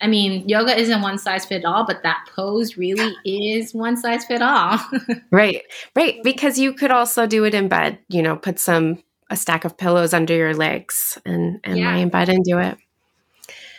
I 0.00 0.08
mean, 0.08 0.46
yoga 0.46 0.76
isn't 0.76 1.00
one 1.00 1.18
size 1.18 1.46
fit 1.46 1.64
all, 1.64 1.86
but 1.86 2.02
that 2.02 2.28
pose 2.34 2.76
really 2.76 3.14
is 3.24 3.72
one 3.72 3.96
size 3.96 4.26
fit 4.26 4.42
all. 4.42 4.78
right, 5.30 5.62
right. 5.94 6.22
Because 6.22 6.58
you 6.58 6.74
could 6.74 6.90
also 6.90 7.26
do 7.26 7.44
it 7.44 7.54
in 7.54 7.68
bed. 7.68 7.98
You 8.08 8.22
know, 8.22 8.36
put 8.36 8.58
some 8.58 9.02
a 9.30 9.36
stack 9.36 9.64
of 9.64 9.76
pillows 9.76 10.12
under 10.12 10.34
your 10.34 10.54
legs 10.54 11.18
and 11.24 11.60
and 11.64 11.78
yeah. 11.78 11.92
lie 11.92 11.98
in 11.98 12.08
bed 12.08 12.28
and 12.28 12.44
do 12.44 12.58
it. 12.58 12.76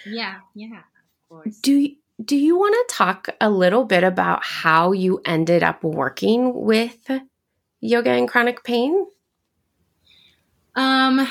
Yeah, 0.05 0.37
yeah. 0.55 0.77
Of 0.77 1.29
course. 1.29 1.57
Do 1.59 1.73
you, 1.73 1.95
do 2.23 2.35
you 2.35 2.57
want 2.57 2.73
to 2.73 2.95
talk 2.95 3.29
a 3.39 3.49
little 3.49 3.85
bit 3.85 4.03
about 4.03 4.43
how 4.43 4.91
you 4.91 5.21
ended 5.25 5.63
up 5.63 5.83
working 5.83 6.53
with 6.53 6.97
yoga 7.79 8.11
and 8.11 8.27
chronic 8.27 8.63
pain? 8.63 9.05
Um, 10.77 11.27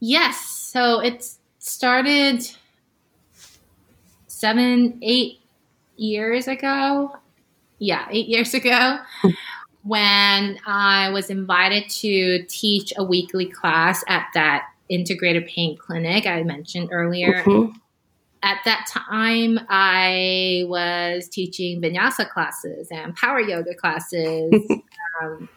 yes. 0.00 0.40
So 0.40 1.00
it 1.00 1.24
started 1.58 2.50
seven, 4.26 4.98
eight 5.02 5.38
years 5.96 6.48
ago. 6.48 7.16
Yeah, 7.78 8.08
eight 8.10 8.26
years 8.26 8.54
ago. 8.54 8.98
when 9.84 10.58
I 10.66 11.10
was 11.10 11.30
invited 11.30 11.88
to 11.90 12.44
teach 12.48 12.92
a 12.96 13.04
weekly 13.04 13.46
class 13.46 14.02
at 14.08 14.26
that 14.34 14.64
integrated 14.88 15.46
pain 15.46 15.76
clinic 15.76 16.26
I 16.26 16.42
mentioned 16.42 16.88
earlier. 16.90 17.44
Mm-hmm 17.44 17.76
at 18.46 18.60
that 18.64 18.86
time, 18.88 19.58
I 19.68 20.64
was 20.68 21.28
teaching 21.28 21.82
vinyasa 21.82 22.30
classes 22.30 22.88
and 22.92 23.14
power 23.16 23.40
yoga 23.40 23.74
classes. 23.74 24.52
um, 25.22 25.48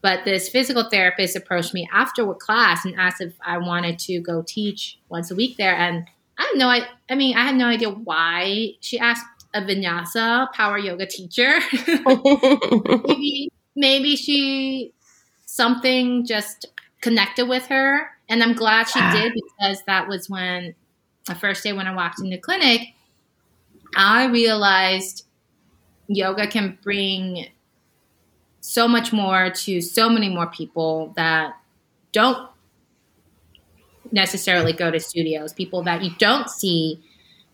but 0.00 0.24
this 0.24 0.48
physical 0.48 0.88
therapist 0.88 1.36
approached 1.36 1.74
me 1.74 1.88
after 1.92 2.32
class 2.34 2.84
and 2.84 2.94
asked 2.96 3.20
if 3.20 3.34
I 3.44 3.58
wanted 3.58 3.98
to 4.00 4.20
go 4.20 4.42
teach 4.46 4.98
once 5.08 5.30
a 5.30 5.34
week 5.34 5.56
there. 5.56 5.74
And 5.74 6.06
I 6.38 6.42
had 6.42 6.56
no, 6.56 6.68
I, 6.68 6.86
I 7.10 7.14
mean, 7.14 7.36
I 7.36 7.44
had 7.44 7.56
no 7.56 7.66
idea 7.66 7.90
why 7.90 8.74
she 8.80 8.98
asked 8.98 9.24
a 9.54 9.60
vinyasa 9.62 10.52
power 10.52 10.78
yoga 10.78 11.06
teacher. 11.06 11.58
maybe, 13.06 13.50
maybe 13.74 14.16
she 14.16 14.92
something 15.46 16.24
just 16.24 16.66
connected 17.00 17.48
with 17.48 17.66
her, 17.66 18.10
and 18.28 18.42
I'm 18.42 18.54
glad 18.54 18.88
she 18.88 19.00
ah. 19.00 19.12
did 19.12 19.32
because 19.34 19.82
that 19.86 20.06
was 20.06 20.28
when 20.28 20.74
the 21.26 21.34
first 21.34 21.62
day 21.64 21.72
when 21.72 21.86
I 21.86 21.94
walked 21.94 22.20
into 22.20 22.38
clinic, 22.38 22.94
I 23.96 24.26
realized 24.26 25.24
yoga 26.06 26.46
can 26.46 26.78
bring 26.82 27.48
so 28.68 28.86
much 28.86 29.14
more 29.14 29.48
to 29.48 29.80
so 29.80 30.10
many 30.10 30.28
more 30.28 30.46
people 30.46 31.14
that 31.16 31.56
don't 32.12 32.50
necessarily 34.12 34.74
go 34.74 34.90
to 34.90 35.00
studios, 35.00 35.54
people 35.54 35.82
that 35.84 36.02
you 36.04 36.10
don't 36.18 36.50
see 36.50 37.02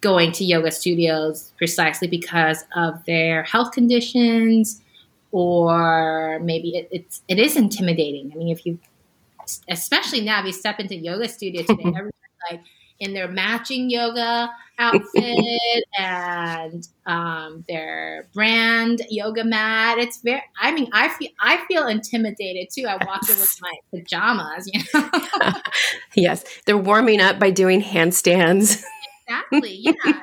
going 0.01 0.33
to 0.33 0.45
yoga 0.45 0.73
studios 0.73 1.53
precisely 1.57 2.09
because 2.09 2.65
of 2.75 3.05
their 3.05 3.45
health 3.45 3.71
conditions 3.71 4.83
or 5.31 6.41
maybe 6.41 6.71
it, 6.71 6.89
it's 6.91 7.23
it 7.29 7.39
is 7.39 7.57
intimidating. 7.57 8.33
I 8.33 8.37
mean, 8.37 8.49
if 8.49 8.67
you 8.67 8.81
especially 9.69 10.21
now 10.21 10.41
if 10.41 10.47
you 10.47 10.53
step 10.53 10.81
into 10.81 10.97
yoga 10.97 11.29
studio 11.29 11.63
today, 11.63 11.85
everyone's 11.87 12.13
like 12.51 12.61
in 13.01 13.15
their 13.15 13.29
matching 13.29 13.91
yoga 13.91 14.51
outfit 14.79 15.85
and 15.99 16.87
um, 17.07 17.65
their 17.69 18.29
brand 18.35 19.03
yoga 19.09 19.45
mat. 19.45 19.99
It's 19.99 20.21
very. 20.21 20.43
I 20.61 20.73
mean, 20.73 20.89
I 20.93 21.09
feel 21.09 21.31
I 21.41 21.65
feel 21.67 21.87
intimidated 21.87 22.69
too. 22.73 22.87
I 22.87 22.95
walk 23.05 23.29
in 23.29 23.39
with 23.39 23.59
my 23.61 23.75
pajamas. 23.91 24.71
You 24.73 24.83
know. 24.95 25.53
yes, 26.15 26.45
they're 26.67 26.79
warming 26.79 27.21
up 27.21 27.39
by 27.39 27.51
doing 27.51 27.83
handstands. 27.83 28.83
Exactly. 29.27 29.77
Yeah. 29.81 29.93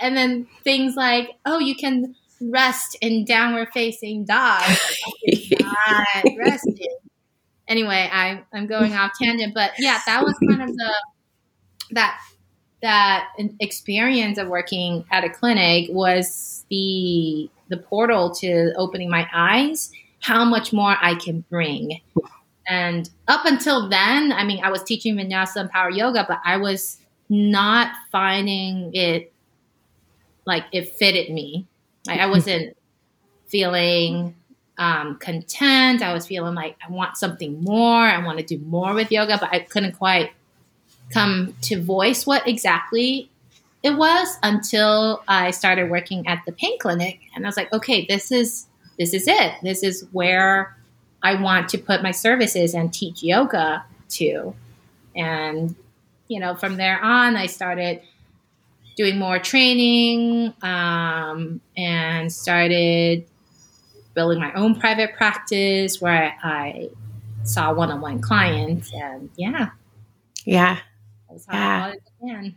and 0.00 0.16
then 0.16 0.46
things 0.64 0.94
like, 0.96 1.30
oh, 1.44 1.58
you 1.58 1.74
can 1.74 2.14
rest 2.40 2.96
in 3.00 3.24
downward 3.24 3.68
facing 3.72 4.24
dog. 4.24 4.62
Like, 5.26 6.36
resting. 6.38 6.96
Anyway, 7.68 8.08
I, 8.12 8.42
I'm 8.52 8.66
going 8.66 8.92
off 8.92 9.12
tangent, 9.20 9.54
but 9.54 9.72
yeah, 9.78 10.00
that 10.06 10.22
was 10.22 10.34
kind 10.46 10.62
of 10.62 10.76
the 10.76 10.92
that 11.92 12.20
that 12.82 13.28
experience 13.60 14.38
of 14.38 14.48
working 14.48 15.04
at 15.12 15.24
a 15.24 15.30
clinic 15.30 15.88
was 15.90 16.64
the 16.68 17.48
the 17.68 17.76
portal 17.76 18.30
to 18.34 18.72
opening 18.76 19.08
my 19.08 19.28
eyes 19.32 19.92
how 20.20 20.44
much 20.44 20.72
more 20.72 20.96
I 21.00 21.16
can 21.16 21.44
bring. 21.50 22.00
And 22.66 23.10
up 23.26 23.44
until 23.44 23.88
then, 23.88 24.32
I 24.32 24.44
mean, 24.44 24.62
I 24.64 24.70
was 24.70 24.82
teaching 24.84 25.16
vinyasa 25.16 25.56
and 25.56 25.70
power 25.70 25.90
yoga, 25.90 26.24
but 26.28 26.40
I 26.44 26.58
was 26.58 26.98
not 27.28 27.92
finding 28.12 28.92
it 28.94 29.32
like 30.46 30.64
it 30.72 30.88
fitted 30.88 31.32
me. 31.32 31.66
Like 32.06 32.20
I 32.20 32.26
wasn't 32.26 32.76
feeling 33.48 34.36
um, 34.78 35.16
content. 35.18 36.02
I 36.02 36.12
was 36.12 36.26
feeling 36.26 36.54
like 36.54 36.76
I 36.86 36.90
want 36.90 37.16
something 37.16 37.62
more. 37.62 38.00
I 38.00 38.24
want 38.24 38.38
to 38.38 38.44
do 38.44 38.58
more 38.64 38.94
with 38.94 39.10
yoga, 39.10 39.38
but 39.40 39.52
I 39.52 39.60
couldn't 39.60 39.92
quite 39.92 40.30
come 41.12 41.54
to 41.62 41.80
voice 41.80 42.26
what 42.26 42.46
exactly 42.46 43.28
it 43.82 43.96
was 43.96 44.38
until 44.42 45.22
I 45.26 45.50
started 45.50 45.90
working 45.90 46.26
at 46.28 46.42
the 46.46 46.52
pain 46.52 46.78
clinic 46.78 47.20
and 47.34 47.44
I 47.44 47.48
was 47.48 47.56
like, 47.56 47.72
okay, 47.72 48.06
this 48.08 48.30
is 48.30 48.66
this 48.98 49.14
is 49.14 49.26
it. 49.26 49.54
This 49.62 49.82
is 49.82 50.06
where 50.12 50.76
I 51.22 51.40
want 51.40 51.68
to 51.70 51.78
put 51.78 52.02
my 52.02 52.10
services 52.10 52.74
and 52.74 52.92
teach 52.92 53.22
yoga 53.22 53.84
to. 54.10 54.54
And, 55.16 55.74
you 56.28 56.40
know, 56.40 56.54
from 56.54 56.76
there 56.76 57.00
on, 57.00 57.36
I 57.36 57.46
started 57.46 58.02
doing 58.96 59.18
more 59.18 59.38
training 59.38 60.52
um, 60.62 61.60
and 61.76 62.32
started 62.32 63.26
building 64.14 64.40
my 64.40 64.52
own 64.52 64.78
private 64.78 65.14
practice 65.16 66.00
where 66.00 66.34
I, 66.42 66.44
I 66.44 66.88
saw 67.44 67.72
one 67.72 67.90
on 67.90 68.00
one 68.00 68.20
clients. 68.20 68.92
And 68.92 69.30
yeah. 69.36 69.70
Yeah. 70.44 70.78
Yeah. 71.50 71.92
I, 72.26 72.54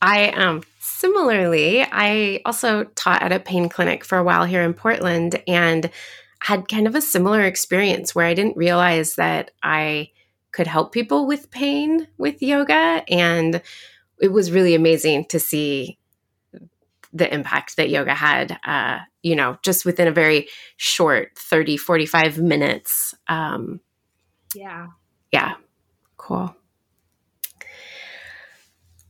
I 0.00 0.28
um 0.30 0.62
similarly, 0.80 1.82
I 1.82 2.40
also 2.44 2.84
taught 2.84 3.22
at 3.22 3.32
a 3.32 3.40
pain 3.40 3.68
clinic 3.68 4.04
for 4.04 4.18
a 4.18 4.24
while 4.24 4.44
here 4.44 4.62
in 4.62 4.72
Portland 4.72 5.42
and 5.46 5.90
had 6.40 6.68
kind 6.68 6.86
of 6.86 6.94
a 6.94 7.00
similar 7.00 7.42
experience 7.42 8.14
where 8.14 8.26
I 8.26 8.34
didn't 8.34 8.56
realize 8.56 9.16
that 9.16 9.50
I 9.62 10.10
could 10.52 10.66
help 10.66 10.92
people 10.92 11.26
with 11.26 11.50
pain 11.50 12.08
with 12.16 12.42
yoga. 12.42 13.04
And 13.08 13.60
it 14.20 14.32
was 14.32 14.50
really 14.50 14.74
amazing 14.74 15.26
to 15.26 15.38
see 15.38 15.98
the 17.12 17.32
impact 17.32 17.76
that 17.76 17.88
yoga 17.88 18.14
had 18.14 18.58
uh, 18.66 18.98
you 19.22 19.36
know 19.36 19.56
just 19.62 19.86
within 19.86 20.08
a 20.08 20.12
very 20.12 20.48
short 20.76 21.36
30 21.36 21.76
45 21.76 22.38
minutes. 22.38 23.14
Um, 23.28 23.80
yeah. 24.54 24.88
yeah. 25.30 25.54
Cool 26.16 26.56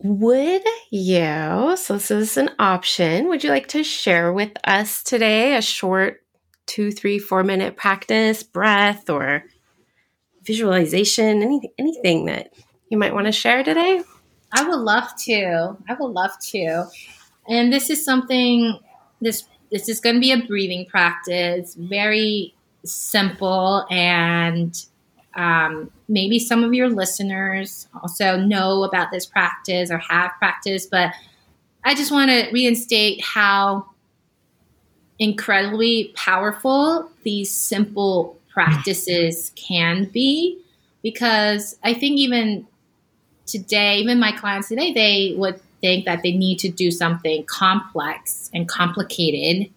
would 0.06 0.62
you 0.90 1.74
so 1.76 1.94
this 1.94 2.10
is 2.10 2.36
an 2.36 2.50
option 2.58 3.28
would 3.28 3.42
you 3.42 3.50
like 3.50 3.66
to 3.66 3.82
share 3.82 4.32
with 4.32 4.52
us 4.64 5.02
today 5.02 5.56
a 5.56 5.62
short 5.62 6.22
two 6.66 6.90
three 6.90 7.18
four 7.18 7.42
minute 7.42 7.76
practice 7.76 8.42
breath 8.42 9.08
or 9.10 9.44
visualization 10.42 11.42
anything 11.42 11.72
anything 11.78 12.26
that 12.26 12.52
you 12.88 12.96
might 12.96 13.14
want 13.14 13.26
to 13.26 13.32
share 13.32 13.62
today 13.62 14.02
I 14.52 14.66
would 14.66 14.78
love 14.78 15.08
to. 15.24 15.76
I 15.88 15.94
would 15.98 16.12
love 16.12 16.32
to. 16.50 16.84
And 17.48 17.72
this 17.72 17.90
is 17.90 18.04
something 18.04 18.78
this 19.20 19.44
this 19.70 19.88
is 19.88 20.00
going 20.00 20.14
to 20.14 20.20
be 20.20 20.32
a 20.32 20.38
breathing 20.46 20.86
practice, 20.86 21.74
very 21.74 22.54
simple 22.84 23.84
and 23.90 24.74
um, 25.34 25.90
maybe 26.08 26.38
some 26.38 26.62
of 26.62 26.72
your 26.72 26.88
listeners 26.88 27.88
also 28.00 28.36
know 28.36 28.84
about 28.84 29.10
this 29.10 29.26
practice 29.26 29.90
or 29.90 29.98
have 29.98 30.32
practiced, 30.38 30.90
but 30.90 31.12
I 31.84 31.94
just 31.94 32.10
want 32.10 32.30
to 32.30 32.50
reinstate 32.52 33.22
how 33.24 33.86
incredibly 35.18 36.12
powerful 36.14 37.10
these 37.22 37.50
simple 37.50 38.36
practices 38.48 39.52
can 39.54 40.06
be 40.06 40.58
because 41.02 41.78
I 41.84 41.94
think 41.94 42.18
even 42.18 42.66
today, 43.46 43.98
even 43.98 44.18
my 44.18 44.32
clients 44.32 44.68
today, 44.68 44.92
they 44.92 45.34
would 45.36 45.60
think 45.80 46.04
that 46.06 46.22
they 46.22 46.32
need 46.32 46.58
to 46.60 46.68
do 46.68 46.90
something 46.90 47.44
complex 47.44 48.50
and 48.52 48.68
complicated 48.68 49.70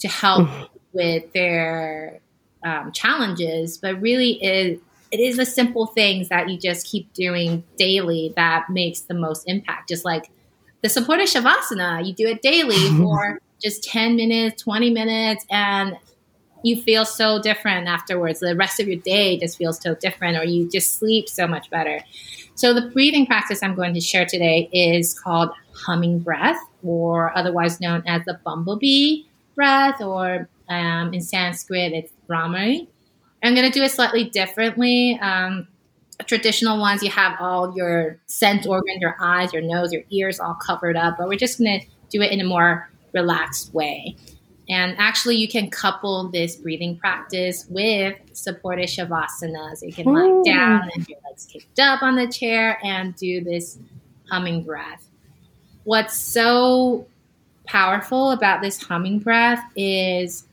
to 0.00 0.08
help 0.08 0.48
mm-hmm. 0.48 0.64
with 0.92 1.32
their 1.32 2.20
um, 2.64 2.92
challenges, 2.92 3.78
but 3.78 4.00
really 4.00 4.32
it, 4.42 4.80
it 5.10 5.20
is 5.20 5.36
the 5.36 5.46
simple 5.46 5.86
things 5.86 6.28
that 6.28 6.48
you 6.48 6.58
just 6.58 6.86
keep 6.86 7.12
doing 7.12 7.64
daily 7.76 8.32
that 8.36 8.68
makes 8.70 9.00
the 9.02 9.14
most 9.14 9.44
impact. 9.46 9.88
Just 9.88 10.04
like 10.04 10.30
the 10.82 10.88
supported 10.88 11.28
shavasana, 11.28 12.06
you 12.06 12.12
do 12.12 12.26
it 12.26 12.42
daily 12.42 12.88
for 12.98 13.40
just 13.62 13.84
10 13.84 14.16
minutes, 14.16 14.62
20 14.62 14.90
minutes, 14.90 15.44
and 15.50 15.96
you 16.62 16.80
feel 16.80 17.04
so 17.04 17.40
different 17.40 17.88
afterwards. 17.88 18.40
The 18.40 18.56
rest 18.56 18.80
of 18.80 18.88
your 18.88 19.00
day 19.00 19.38
just 19.38 19.56
feels 19.56 19.80
so 19.80 19.94
different, 19.94 20.36
or 20.36 20.44
you 20.44 20.68
just 20.70 20.94
sleep 20.94 21.28
so 21.28 21.46
much 21.46 21.70
better. 21.70 22.00
So, 22.54 22.74
the 22.74 22.90
breathing 22.90 23.26
practice 23.26 23.62
I'm 23.62 23.74
going 23.74 23.94
to 23.94 24.00
share 24.00 24.26
today 24.26 24.68
is 24.72 25.18
called 25.18 25.50
humming 25.74 26.18
breath, 26.18 26.58
or 26.82 27.36
otherwise 27.36 27.80
known 27.80 28.02
as 28.06 28.24
the 28.24 28.38
bumblebee 28.44 29.24
breath, 29.54 30.00
or 30.00 30.48
um, 30.68 31.14
in 31.14 31.20
Sanskrit, 31.20 31.92
it's 31.92 32.12
Bhramari. 32.28 32.88
I'm 33.42 33.54
going 33.54 33.70
to 33.70 33.78
do 33.78 33.84
it 33.84 33.90
slightly 33.90 34.24
differently. 34.24 35.18
Um, 35.20 35.68
traditional 36.26 36.78
ones, 36.78 37.02
you 37.02 37.10
have 37.10 37.36
all 37.40 37.76
your 37.76 38.18
sense 38.26 38.66
organs, 38.66 39.00
your 39.00 39.16
eyes, 39.20 39.52
your 39.52 39.62
nose, 39.62 39.92
your 39.92 40.02
ears 40.10 40.40
all 40.40 40.54
covered 40.54 40.96
up, 40.96 41.16
but 41.18 41.28
we're 41.28 41.38
just 41.38 41.58
going 41.58 41.80
to 41.80 41.86
do 42.10 42.22
it 42.22 42.32
in 42.32 42.40
a 42.40 42.44
more 42.44 42.90
relaxed 43.12 43.72
way. 43.72 44.16
And 44.68 44.94
actually, 44.98 45.36
you 45.36 45.48
can 45.48 45.70
couple 45.70 46.28
this 46.28 46.56
breathing 46.56 46.98
practice 46.98 47.66
with 47.70 48.16
supported 48.32 48.88
shavasana. 48.88 49.76
So 49.76 49.86
you 49.86 49.92
can 49.92 50.04
lie 50.06 50.42
down 50.44 50.90
and 50.94 51.08
your 51.08 51.18
legs 51.26 51.46
kicked 51.50 51.78
up 51.78 52.02
on 52.02 52.16
the 52.16 52.26
chair 52.26 52.78
and 52.84 53.14
do 53.16 53.42
this 53.42 53.78
humming 54.28 54.64
breath. 54.64 55.08
What's 55.84 56.18
so 56.18 57.06
powerful 57.64 58.32
about 58.32 58.60
this 58.60 58.82
humming 58.82 59.20
breath 59.20 59.62
is 59.74 60.44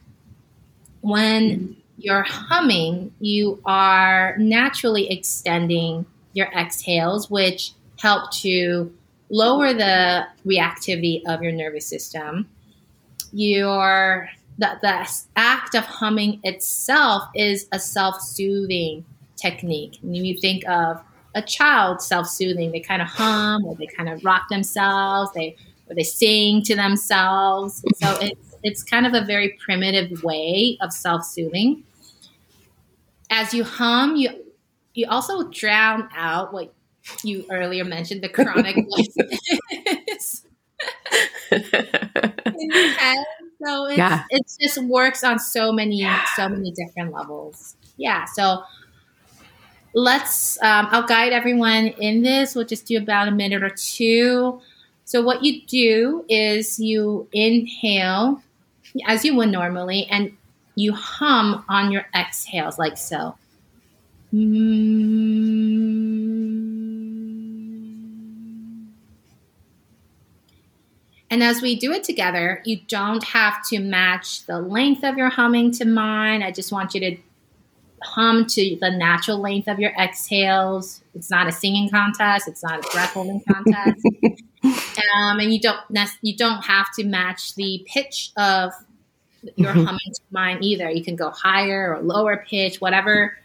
when 1.02 1.76
you're 1.98 2.24
humming, 2.24 3.14
you 3.20 3.62
are 3.66 4.36
naturally 4.38 5.10
extending 5.12 6.06
your 6.34 6.48
exhales, 6.48 7.30
which 7.30 7.72
help 8.00 8.32
to 8.32 8.94
lower 9.30 9.74
the 9.74 10.26
reactivity 10.46 11.22
of 11.26 11.42
your 11.42 11.52
nervous 11.52 11.88
system 11.88 12.48
your 13.36 14.30
the, 14.58 14.80
the 14.82 15.08
act 15.36 15.76
of 15.76 15.84
humming 15.84 16.40
itself 16.44 17.24
is 17.36 17.68
a 17.74 17.80
self-soothing 17.80 19.04
technique. 19.36 20.00
And 20.02 20.16
you 20.16 20.38
think 20.38 20.68
of 20.70 21.04
a 21.36 21.42
child 21.42 22.02
self-soothing, 22.02 22.72
they 22.72 22.80
kind 22.80 23.02
of 23.02 23.10
hum 23.10 23.66
or 23.66 23.76
they 23.76 23.88
kind 23.88 24.08
of 24.08 24.24
rock 24.24 24.48
themselves, 24.50 25.32
they 25.36 25.58
or 25.90 25.96
they 25.96 26.04
sing 26.04 26.64
to 26.64 26.76
themselves. 26.76 27.84
So 27.96 28.18
it's 28.22 28.55
it's 28.66 28.84
kind 28.84 29.06
of 29.06 29.14
a 29.14 29.24
very 29.24 29.58
primitive 29.64 30.24
way 30.24 30.78
of 30.82 30.92
self-soothing. 30.92 31.84
As 33.30 33.54
you 33.54 33.64
hum, 33.64 34.16
you 34.16 34.30
you 34.96 35.06
also 35.08 35.48
drown 35.50 36.10
out 36.16 36.52
what 36.52 36.74
you 37.24 37.46
earlier 37.52 37.84
mentioned 37.84 38.24
the 38.24 38.30
chronic 38.30 38.76
voices. 38.90 40.46
in 41.52 42.72
your 42.72 42.90
head. 42.90 43.26
So 43.64 43.86
it's, 43.86 43.98
yeah. 43.98 44.24
it 44.30 44.44
just 44.60 44.82
works 44.84 45.24
on 45.24 45.38
so 45.38 45.72
many, 45.72 46.00
yeah. 46.00 46.24
so 46.36 46.50
many 46.50 46.72
different 46.72 47.14
levels. 47.14 47.76
Yeah. 47.98 48.26
So 48.26 48.64
let's, 49.94 50.62
um, 50.64 50.88
I'll 50.92 51.06
guide 51.06 51.34
everyone 51.34 51.88
in 51.88 52.24
this. 52.24 52.56
We'll 52.56 52.66
just 52.66 52.88
do 52.88 52.98
about 52.98 53.28
a 53.28 53.32
minute 53.32 53.64
or 53.64 53.70
two. 53.70 54.60
So 55.06 55.22
what 55.22 55.44
you 55.44 55.62
do 55.68 56.26
is 56.28 56.80
you 56.80 57.28
inhale 57.32 58.42
as 59.06 59.26
you 59.26 59.36
would 59.36 59.50
normally, 59.50 60.08
and 60.10 60.36
you 60.76 60.94
hum 60.94 61.64
on 61.70 61.92
your 61.92 62.06
exhales 62.14 62.78
like 62.78 62.98
so. 62.98 63.36
And 71.36 71.44
as 71.44 71.62
we 71.62 71.76
do 71.76 71.92
it 71.92 72.04
together, 72.04 72.62
you 72.66 72.80
don't 72.88 73.24
have 73.24 73.66
to 73.70 73.80
match 73.80 74.46
the 74.46 74.60
length 74.60 75.04
of 75.04 75.18
your 75.18 75.30
humming 75.30 75.72
to 75.74 75.86
mine. 75.86 76.44
I 76.44 76.52
just 76.52 76.72
want 76.72 76.94
you 76.94 77.00
to 77.02 77.18
hum 78.04 78.46
to 78.46 78.78
the 78.80 78.92
natural 78.92 79.40
length 79.40 79.68
of 79.68 79.80
your 79.80 79.92
exhales. 80.00 81.02
It's 81.14 81.30
not 81.30 81.48
a 81.48 81.52
singing 81.52 81.90
contest. 81.90 82.48
It's 82.48 82.64
not 82.64 82.86
a 82.86 82.90
breath 82.92 83.14
holding 83.14 83.42
contest. 83.42 84.06
um, 84.64 85.40
and 85.40 85.54
you 85.54 85.60
don't 85.60 85.80
you 86.22 86.36
don't 86.36 86.64
have 86.64 86.88
to 86.96 87.04
match 87.04 87.56
the 87.56 87.86
pitch 87.88 88.32
of 88.38 88.72
your 89.56 89.72
mm-hmm. 89.72 89.86
humming 89.86 90.14
to 90.14 90.22
mine 90.32 90.58
either. 90.62 90.90
You 90.90 91.04
can 91.04 91.16
go 91.16 91.30
higher 91.30 91.96
or 91.96 92.02
lower 92.02 92.46
pitch, 92.48 92.82
whatever 92.82 93.38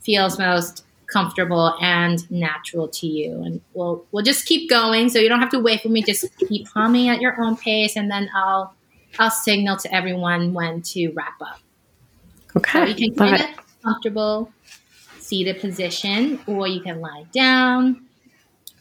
feels 0.00 0.38
most 0.38 0.84
comfortable 1.06 1.74
and 1.80 2.30
natural 2.30 2.88
to 2.88 3.06
you. 3.06 3.42
And 3.42 3.60
we'll 3.74 4.04
we'll 4.12 4.24
just 4.24 4.46
keep 4.46 4.70
going. 4.70 5.08
So 5.08 5.18
you 5.18 5.28
don't 5.28 5.40
have 5.40 5.50
to 5.50 5.60
wait 5.60 5.82
for 5.82 5.88
me. 5.88 6.02
Just 6.02 6.26
keep 6.48 6.68
humming 6.68 7.08
at 7.08 7.20
your 7.20 7.40
own 7.42 7.56
pace, 7.56 7.96
and 7.96 8.10
then 8.10 8.30
I'll 8.34 8.74
I'll 9.18 9.30
signal 9.30 9.76
to 9.78 9.94
everyone 9.94 10.54
when 10.54 10.82
to 10.82 11.08
wrap 11.10 11.40
up. 11.40 11.60
Okay. 12.56 12.80
So 12.80 12.84
you 12.84 12.94
can 12.94 13.14
find 13.14 13.40
a 13.40 13.54
comfortable 13.82 14.52
seated 15.18 15.60
position, 15.60 16.40
or 16.46 16.66
you 16.66 16.80
can 16.80 17.00
lie 17.00 17.24
down 17.32 18.02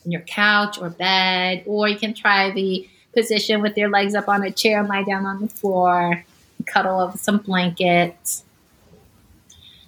on 0.06 0.12
your 0.12 0.22
couch 0.22 0.80
or 0.80 0.90
bed, 0.90 1.64
or 1.66 1.88
you 1.88 1.98
can 1.98 2.14
try 2.14 2.52
the 2.52 2.88
position 3.14 3.62
with 3.62 3.76
your 3.78 3.90
legs 3.90 4.16
up 4.16 4.28
on 4.28 4.44
a 4.44 4.52
chair 4.52 4.80
and 4.80 4.88
lie 4.88 5.04
down 5.04 5.26
on 5.26 5.42
the 5.42 5.48
floor, 5.48 6.24
cuddle 6.66 7.00
up 7.00 7.18
some 7.18 7.38
blankets. 7.38 8.44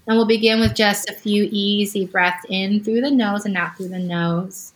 And 0.07 0.17
we'll 0.17 0.25
begin 0.25 0.59
with 0.59 0.75
just 0.75 1.09
a 1.09 1.13
few 1.13 1.47
easy 1.51 2.05
breaths 2.05 2.45
in 2.49 2.83
through 2.83 3.01
the 3.01 3.11
nose 3.11 3.45
and 3.45 3.55
out 3.55 3.77
through 3.77 3.89
the 3.89 3.99
nose. 3.99 4.73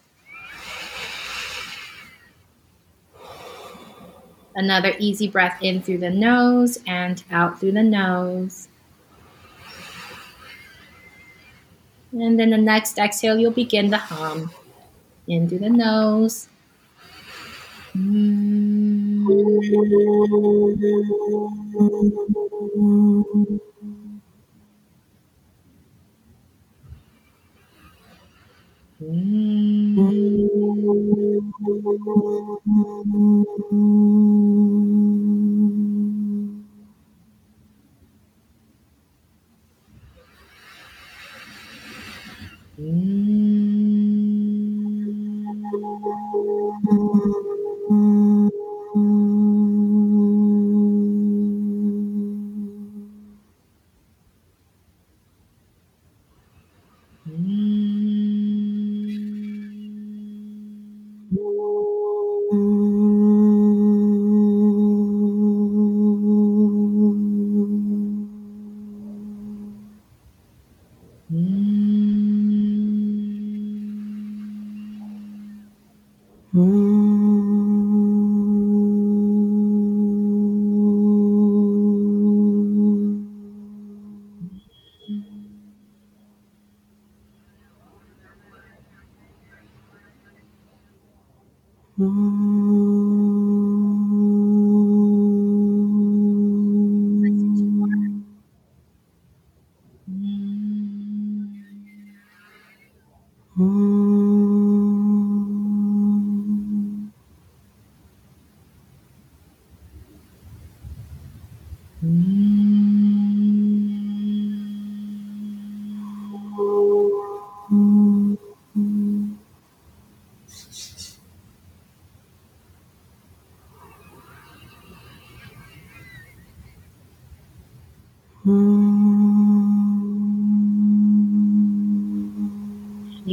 Another 4.56 4.94
easy 5.00 5.28
breath 5.28 5.58
in 5.62 5.82
through 5.82 5.98
the 5.98 6.10
nose 6.10 6.80
and 6.88 7.22
out 7.32 7.60
through 7.60 7.74
the 7.74 7.84
nose. 7.84 8.70
And 12.14 12.40
then 12.40 12.52
the 12.52 12.58
next 12.58 12.98
exhale, 12.98 13.38
you'll 13.38 13.52
begin 13.52 13.92
to 13.92 13.98
hum 13.98 14.50
in 15.28 15.50
through 15.50 15.60
the 15.60 15.70
nose. 15.70 16.48
Mm. 17.96 18.36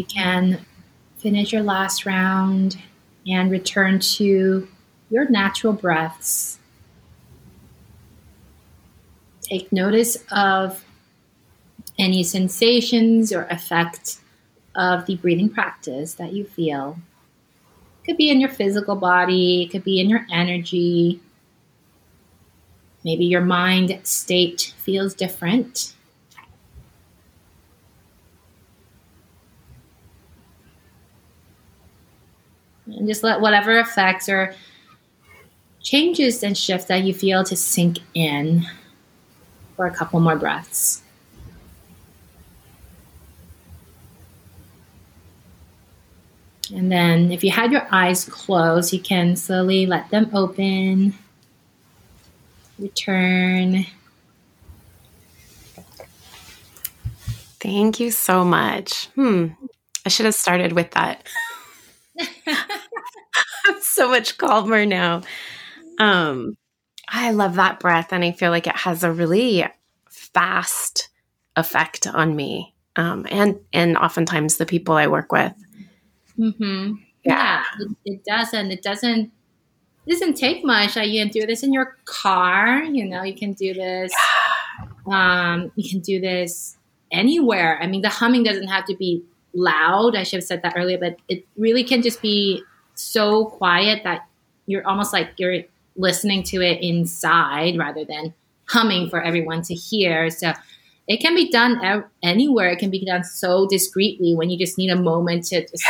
You 0.02 0.08
can 0.08 0.66
finish 1.18 1.52
your 1.52 1.62
last 1.62 2.04
round 2.04 2.76
and 3.24 3.52
return 3.52 4.00
to 4.00 4.66
your 5.10 5.28
natural 5.30 5.72
breaths. 5.72 6.58
Take 9.42 9.70
notice 9.70 10.16
of 10.32 10.84
any 12.00 12.24
sensations 12.24 13.32
or 13.32 13.44
effect 13.44 14.18
of 14.74 15.06
the 15.06 15.14
breathing 15.14 15.48
practice 15.48 16.14
that 16.14 16.32
you 16.32 16.46
feel. 16.46 16.98
It 18.02 18.06
could 18.08 18.16
be 18.16 18.28
in 18.28 18.40
your 18.40 18.50
physical 18.50 18.96
body, 18.96 19.62
it 19.62 19.70
could 19.70 19.84
be 19.84 20.00
in 20.00 20.10
your 20.10 20.26
energy. 20.32 21.20
Maybe 23.04 23.24
your 23.24 23.40
mind 23.40 24.00
state 24.02 24.74
feels 24.78 25.14
different. 25.14 25.94
And 32.96 33.08
just 33.08 33.22
let 33.22 33.40
whatever 33.40 33.78
effects 33.78 34.28
or 34.28 34.54
changes 35.80 36.42
and 36.42 36.56
shifts 36.56 36.86
that 36.86 37.02
you 37.02 37.12
feel 37.12 37.44
to 37.44 37.56
sink 37.56 37.98
in 38.14 38.66
for 39.76 39.86
a 39.86 39.90
couple 39.90 40.20
more 40.20 40.36
breaths. 40.36 41.02
And 46.74 46.90
then, 46.90 47.32
if 47.32 47.44
you 47.44 47.50
had 47.50 47.70
your 47.70 47.86
eyes 47.90 48.24
closed, 48.24 48.92
you 48.92 49.00
can 49.00 49.36
slowly 49.36 49.84
let 49.84 50.08
them 50.10 50.30
open. 50.32 51.14
Return. 52.78 53.84
Thank 57.60 58.00
you 58.00 58.10
so 58.10 58.44
much. 58.44 59.06
Hmm. 59.14 59.48
I 60.06 60.08
should 60.08 60.26
have 60.26 60.34
started 60.34 60.72
with 60.72 60.90
that. 60.92 61.26
So 63.92 64.08
much 64.08 64.38
calmer 64.38 64.86
now. 64.86 65.20
Um, 65.98 66.56
I 67.06 67.32
love 67.32 67.56
that 67.56 67.78
breath, 67.78 68.10
and 68.10 68.24
I 68.24 68.32
feel 68.32 68.50
like 68.50 68.66
it 68.66 68.74
has 68.74 69.04
a 69.04 69.12
really 69.12 69.66
fast 70.08 71.10
effect 71.56 72.06
on 72.06 72.34
me, 72.34 72.74
um, 72.96 73.26
and 73.30 73.60
and 73.70 73.98
oftentimes 73.98 74.56
the 74.56 74.64
people 74.64 74.94
I 74.94 75.08
work 75.08 75.30
with. 75.30 75.52
Mm-hmm. 76.38 76.94
Yeah, 77.24 77.34
yeah 77.34 77.64
it, 77.80 77.96
it, 78.06 78.24
doesn't. 78.24 78.70
It 78.70 78.82
doesn't. 78.82 79.30
It 80.06 80.10
doesn't 80.10 80.38
take 80.38 80.64
much. 80.64 80.96
You 80.96 81.22
can 81.22 81.28
do 81.28 81.46
this 81.46 81.62
in 81.62 81.74
your 81.74 81.98
car. 82.06 82.82
You 82.82 83.04
know, 83.04 83.22
you 83.22 83.34
can 83.34 83.52
do 83.52 83.74
this. 83.74 84.10
Um, 85.06 85.70
you 85.76 85.90
can 85.90 86.00
do 86.00 86.18
this 86.18 86.78
anywhere. 87.10 87.78
I 87.82 87.86
mean, 87.88 88.00
the 88.00 88.08
humming 88.08 88.42
doesn't 88.42 88.68
have 88.68 88.86
to 88.86 88.96
be 88.96 89.22
loud. 89.52 90.16
I 90.16 90.22
should 90.22 90.38
have 90.38 90.44
said 90.44 90.62
that 90.62 90.72
earlier, 90.76 90.96
but 90.96 91.16
it 91.28 91.46
really 91.58 91.84
can 91.84 92.00
just 92.00 92.22
be 92.22 92.62
so 93.02 93.46
quiet 93.46 94.02
that 94.04 94.26
you're 94.66 94.86
almost 94.86 95.12
like 95.12 95.30
you're 95.36 95.62
listening 95.96 96.42
to 96.42 96.62
it 96.62 96.82
inside 96.82 97.76
rather 97.78 98.04
than 98.04 98.34
humming 98.66 99.10
for 99.10 99.22
everyone 99.22 99.62
to 99.62 99.74
hear. 99.74 100.30
So 100.30 100.52
it 101.08 101.18
can 101.18 101.34
be 101.34 101.50
done 101.50 102.04
anywhere. 102.22 102.70
It 102.70 102.78
can 102.78 102.90
be 102.90 103.04
done 103.04 103.24
so 103.24 103.66
discreetly 103.68 104.34
when 104.34 104.50
you 104.50 104.58
just 104.58 104.78
need 104.78 104.90
a 104.90 104.96
moment 104.96 105.44
to 105.46 105.60
just 105.60 105.84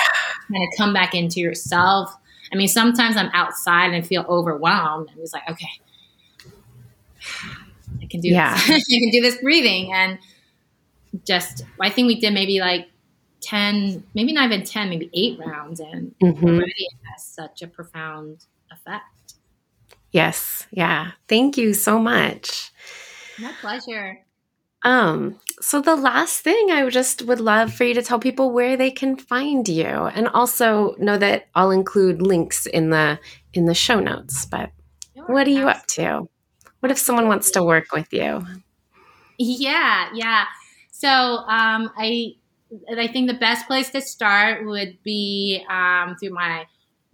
kind 0.51 0.63
of 0.63 0.69
come 0.77 0.93
back 0.93 1.15
into 1.15 1.41
yourself. 1.41 2.15
I 2.53 2.57
mean, 2.57 2.69
sometimes 2.69 3.17
I'm 3.17 3.31
outside 3.33 3.93
and 3.93 4.07
feel 4.07 4.25
overwhelmed. 4.29 5.11
I'm 5.11 5.19
just 5.19 5.33
like, 5.33 5.49
okay, 5.49 5.71
I 8.01 8.07
can 8.07 8.21
do 8.21 8.29
yeah. 8.29 8.55
this. 8.55 8.67
I 8.69 8.99
can 9.01 9.11
do 9.11 9.21
this 9.21 9.39
breathing. 9.39 9.93
And 9.93 10.19
just, 11.27 11.65
I 11.81 11.91
think 11.91 12.07
we 12.07 12.19
did 12.19 12.33
maybe 12.33 12.61
like 12.61 12.89
10, 13.43 14.05
maybe 14.15 14.33
not 14.33 14.51
even 14.51 14.65
10, 14.65 14.89
maybe 14.89 15.11
eight 15.13 15.39
rounds. 15.39 15.81
And 15.81 16.15
mm-hmm. 16.23 16.47
already 16.47 16.73
it 16.77 16.99
has 17.13 17.25
such 17.25 17.63
a 17.63 17.67
profound 17.67 18.45
effect. 18.71 19.35
Yes. 20.11 20.67
Yeah. 20.71 21.13
Thank 21.29 21.57
you 21.57 21.75
so 21.75 21.99
much. 21.99 22.71
My 23.39 23.53
pleasure. 23.61 24.21
Um, 24.85 25.39
so 25.61 25.81
the 25.81 25.97
last 25.97 26.41
thing 26.41 26.71
I 26.71 26.89
just 26.91 27.23
would 27.23 27.41
love 27.41 27.73
for 27.73 27.85
you 27.85 27.95
to 27.95 28.03
tell 28.03 28.19
people 28.19 28.51
where 28.51 28.77
they 28.77 28.91
can 28.91 29.17
find 29.17 29.69
you 29.69 29.85
and 29.87 30.29
also 30.29 30.97
know 30.99 31.17
that 31.19 31.49
I'll 31.55 31.71
include 31.71 32.21
links 32.21 32.67
in 32.67 32.91
the 32.91 33.19
in 33.55 33.67
the 33.67 33.75
show 33.75 34.01
notes. 34.01 34.45
But 34.45 34.71
sure, 35.15 35.27
what 35.27 35.47
are 35.47 35.51
you 35.51 35.69
up 35.69 35.87
to? 35.89 36.29
What 36.81 36.91
if 36.91 36.99
someone 36.99 37.29
wants 37.29 37.53
to 37.53 37.63
work 37.63 37.93
with 37.93 38.13
you? 38.13 38.45
Yeah, 39.39 40.09
yeah. 40.15 40.47
So 40.91 41.09
um, 41.09 41.91
I 41.97 42.35
I 42.97 43.09
think 43.09 43.29
the 43.29 43.35
best 43.35 43.67
place 43.67 43.91
to 43.91 44.01
start 44.01 44.65
would 44.65 44.97
be 45.03 45.63
um, 45.69 46.17
through 46.17 46.31
my 46.31 46.65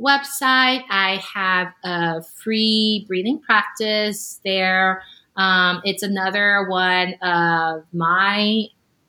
website. 0.01 0.85
I 0.89 1.21
have 1.35 1.73
a 1.85 2.23
free 2.23 3.05
breathing 3.09 3.41
practice 3.41 4.41
there. 4.45 5.03
Um, 5.37 5.83
it's 5.85 6.03
another 6.03 6.67
one 6.69 7.15
of 7.23 7.85
my 7.93 8.65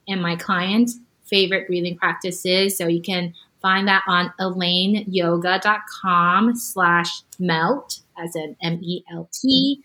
and 0.07 0.21
my 0.21 0.35
clients' 0.35 0.99
favorite 1.25 1.65
breathing 1.67 1.97
practices. 1.97 2.77
So 2.77 2.87
you 2.87 3.01
can 3.01 3.33
find 3.61 3.87
that 3.87 4.03
on 4.07 4.33
elaineyoga.com 4.39 6.55
slash 6.55 7.21
melt 7.37 7.99
as 8.17 8.35
in 8.35 8.55
M-E-L-T. 8.61 9.83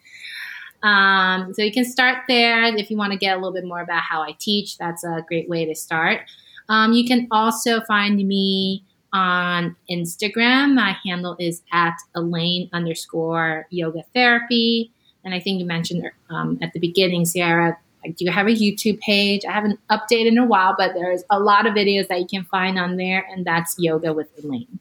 Um, 0.82 1.52
so 1.54 1.62
you 1.62 1.72
can 1.72 1.84
start 1.84 2.24
there 2.28 2.64
if 2.76 2.90
you 2.90 2.96
want 2.96 3.12
to 3.12 3.18
get 3.18 3.34
a 3.34 3.36
little 3.36 3.52
bit 3.52 3.64
more 3.64 3.80
about 3.80 4.02
how 4.02 4.22
I 4.22 4.32
teach. 4.38 4.78
That's 4.78 5.04
a 5.04 5.24
great 5.26 5.48
way 5.48 5.64
to 5.64 5.74
start. 5.74 6.20
Um, 6.68 6.92
you 6.92 7.06
can 7.06 7.28
also 7.30 7.80
find 7.82 8.16
me 8.16 8.84
on 9.12 9.76
Instagram. 9.90 10.74
My 10.74 10.96
handle 11.04 11.36
is 11.38 11.62
at 11.72 11.94
Elaine 12.14 12.68
underscore 12.72 13.66
yoga 13.70 14.02
therapy. 14.14 14.90
And 15.24 15.32
I 15.32 15.40
think 15.40 15.60
you 15.60 15.66
mentioned 15.66 16.10
um, 16.28 16.58
at 16.60 16.72
the 16.72 16.80
beginning, 16.80 17.24
Sarah, 17.24 17.78
I 18.04 18.10
do 18.10 18.26
have 18.26 18.46
a 18.46 18.50
YouTube 18.50 19.00
page. 19.00 19.44
I 19.46 19.52
haven't 19.52 19.80
updated 19.90 20.28
in 20.28 20.38
a 20.38 20.44
while, 20.44 20.74
but 20.76 20.92
there's 20.94 21.22
a 21.30 21.40
lot 21.40 21.66
of 21.66 21.74
videos 21.74 22.08
that 22.08 22.20
you 22.20 22.26
can 22.26 22.44
find 22.44 22.78
on 22.78 22.96
there, 22.96 23.26
and 23.30 23.46
that's 23.46 23.76
Yoga 23.78 24.12
with 24.12 24.28
Elaine. 24.42 24.78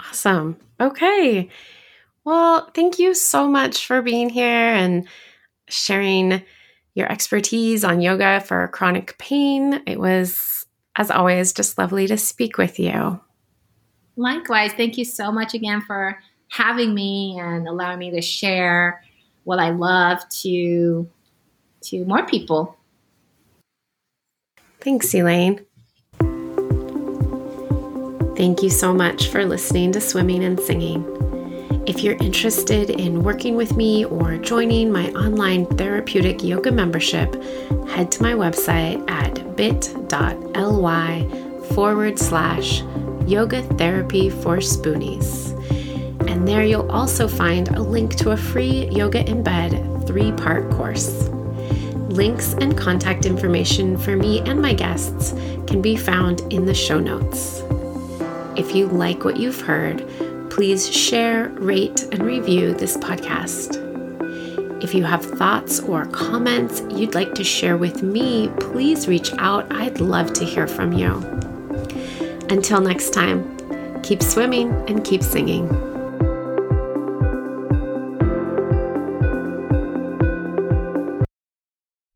Awesome. 0.00 0.56
Okay. 0.80 1.50
Well, 2.24 2.70
thank 2.74 2.98
you 2.98 3.12
so 3.12 3.48
much 3.48 3.86
for 3.86 4.00
being 4.00 4.30
here 4.30 4.46
and 4.46 5.06
sharing 5.68 6.42
your 6.94 7.10
expertise 7.10 7.84
on 7.84 8.00
yoga 8.00 8.40
for 8.40 8.68
chronic 8.68 9.18
pain. 9.18 9.82
It 9.86 9.98
was, 9.98 10.66
as 10.96 11.10
always, 11.10 11.52
just 11.52 11.76
lovely 11.76 12.06
to 12.06 12.16
speak 12.16 12.56
with 12.56 12.78
you. 12.78 13.20
Likewise. 14.16 14.72
Thank 14.72 14.96
you 14.96 15.04
so 15.04 15.32
much 15.32 15.54
again 15.54 15.80
for 15.80 16.18
having 16.48 16.94
me 16.94 17.38
and 17.40 17.66
allowing 17.66 17.98
me 17.98 18.10
to 18.12 18.22
share 18.22 19.02
what 19.42 19.58
I 19.58 19.70
love 19.70 20.20
to 20.42 21.08
to 21.82 22.04
more 22.06 22.24
people. 22.24 22.76
Thanks, 24.80 25.14
Elaine. 25.14 25.64
Thank 28.36 28.62
you 28.62 28.70
so 28.70 28.92
much 28.92 29.28
for 29.28 29.44
listening 29.44 29.92
to 29.92 30.00
Swimming 30.00 30.44
and 30.44 30.58
Singing. 30.58 31.13
If 31.86 32.02
you're 32.02 32.16
interested 32.16 32.90
in 32.90 33.22
working 33.22 33.56
with 33.56 33.76
me 33.76 34.04
or 34.04 34.36
joining 34.38 34.90
my 34.90 35.10
online 35.10 35.66
therapeutic 35.66 36.42
yoga 36.42 36.72
membership, 36.72 37.34
head 37.88 38.10
to 38.12 38.22
my 38.22 38.32
website 38.32 39.08
at 39.10 39.56
bit.ly 39.56 41.28
forward 41.74 42.18
slash 42.18 42.82
yoga 43.26 43.62
therapy 43.76 44.30
for 44.30 44.58
spoonies. 44.58 45.52
And 46.28 46.48
there 46.48 46.64
you'll 46.64 46.90
also 46.90 47.28
find 47.28 47.68
a 47.68 47.80
link 47.80 48.16
to 48.16 48.30
a 48.30 48.36
free 48.36 48.88
Yoga 48.90 49.28
in 49.28 49.42
Bed 49.42 49.72
three 50.06 50.32
part 50.32 50.70
course. 50.70 51.28
Links 52.08 52.54
and 52.54 52.76
contact 52.76 53.26
information 53.26 53.96
for 53.96 54.16
me 54.16 54.40
and 54.40 54.60
my 54.60 54.72
guests 54.72 55.32
can 55.66 55.82
be 55.82 55.96
found 55.96 56.40
in 56.52 56.64
the 56.64 56.74
show 56.74 56.98
notes. 56.98 57.62
If 58.56 58.74
you 58.74 58.86
like 58.86 59.24
what 59.24 59.36
you've 59.36 59.60
heard, 59.60 60.08
please 60.54 60.88
share, 60.88 61.48
rate, 61.54 62.04
and 62.12 62.22
review 62.22 62.72
this 62.74 62.96
podcast. 62.96 63.74
If 64.84 64.94
you 64.94 65.02
have 65.02 65.24
thoughts 65.24 65.80
or 65.80 66.06
comments 66.06 66.80
you'd 66.90 67.16
like 67.16 67.34
to 67.34 67.42
share 67.42 67.76
with 67.76 68.04
me, 68.04 68.48
please 68.60 69.08
reach 69.08 69.32
out. 69.38 69.66
I'd 69.72 69.98
love 69.98 70.32
to 70.34 70.44
hear 70.44 70.68
from 70.68 70.92
you. 70.92 71.10
Until 72.50 72.80
next 72.80 73.10
time, 73.10 74.00
keep 74.02 74.22
swimming 74.22 74.70
and 74.88 75.04
keep 75.04 75.24
singing. 75.24 75.93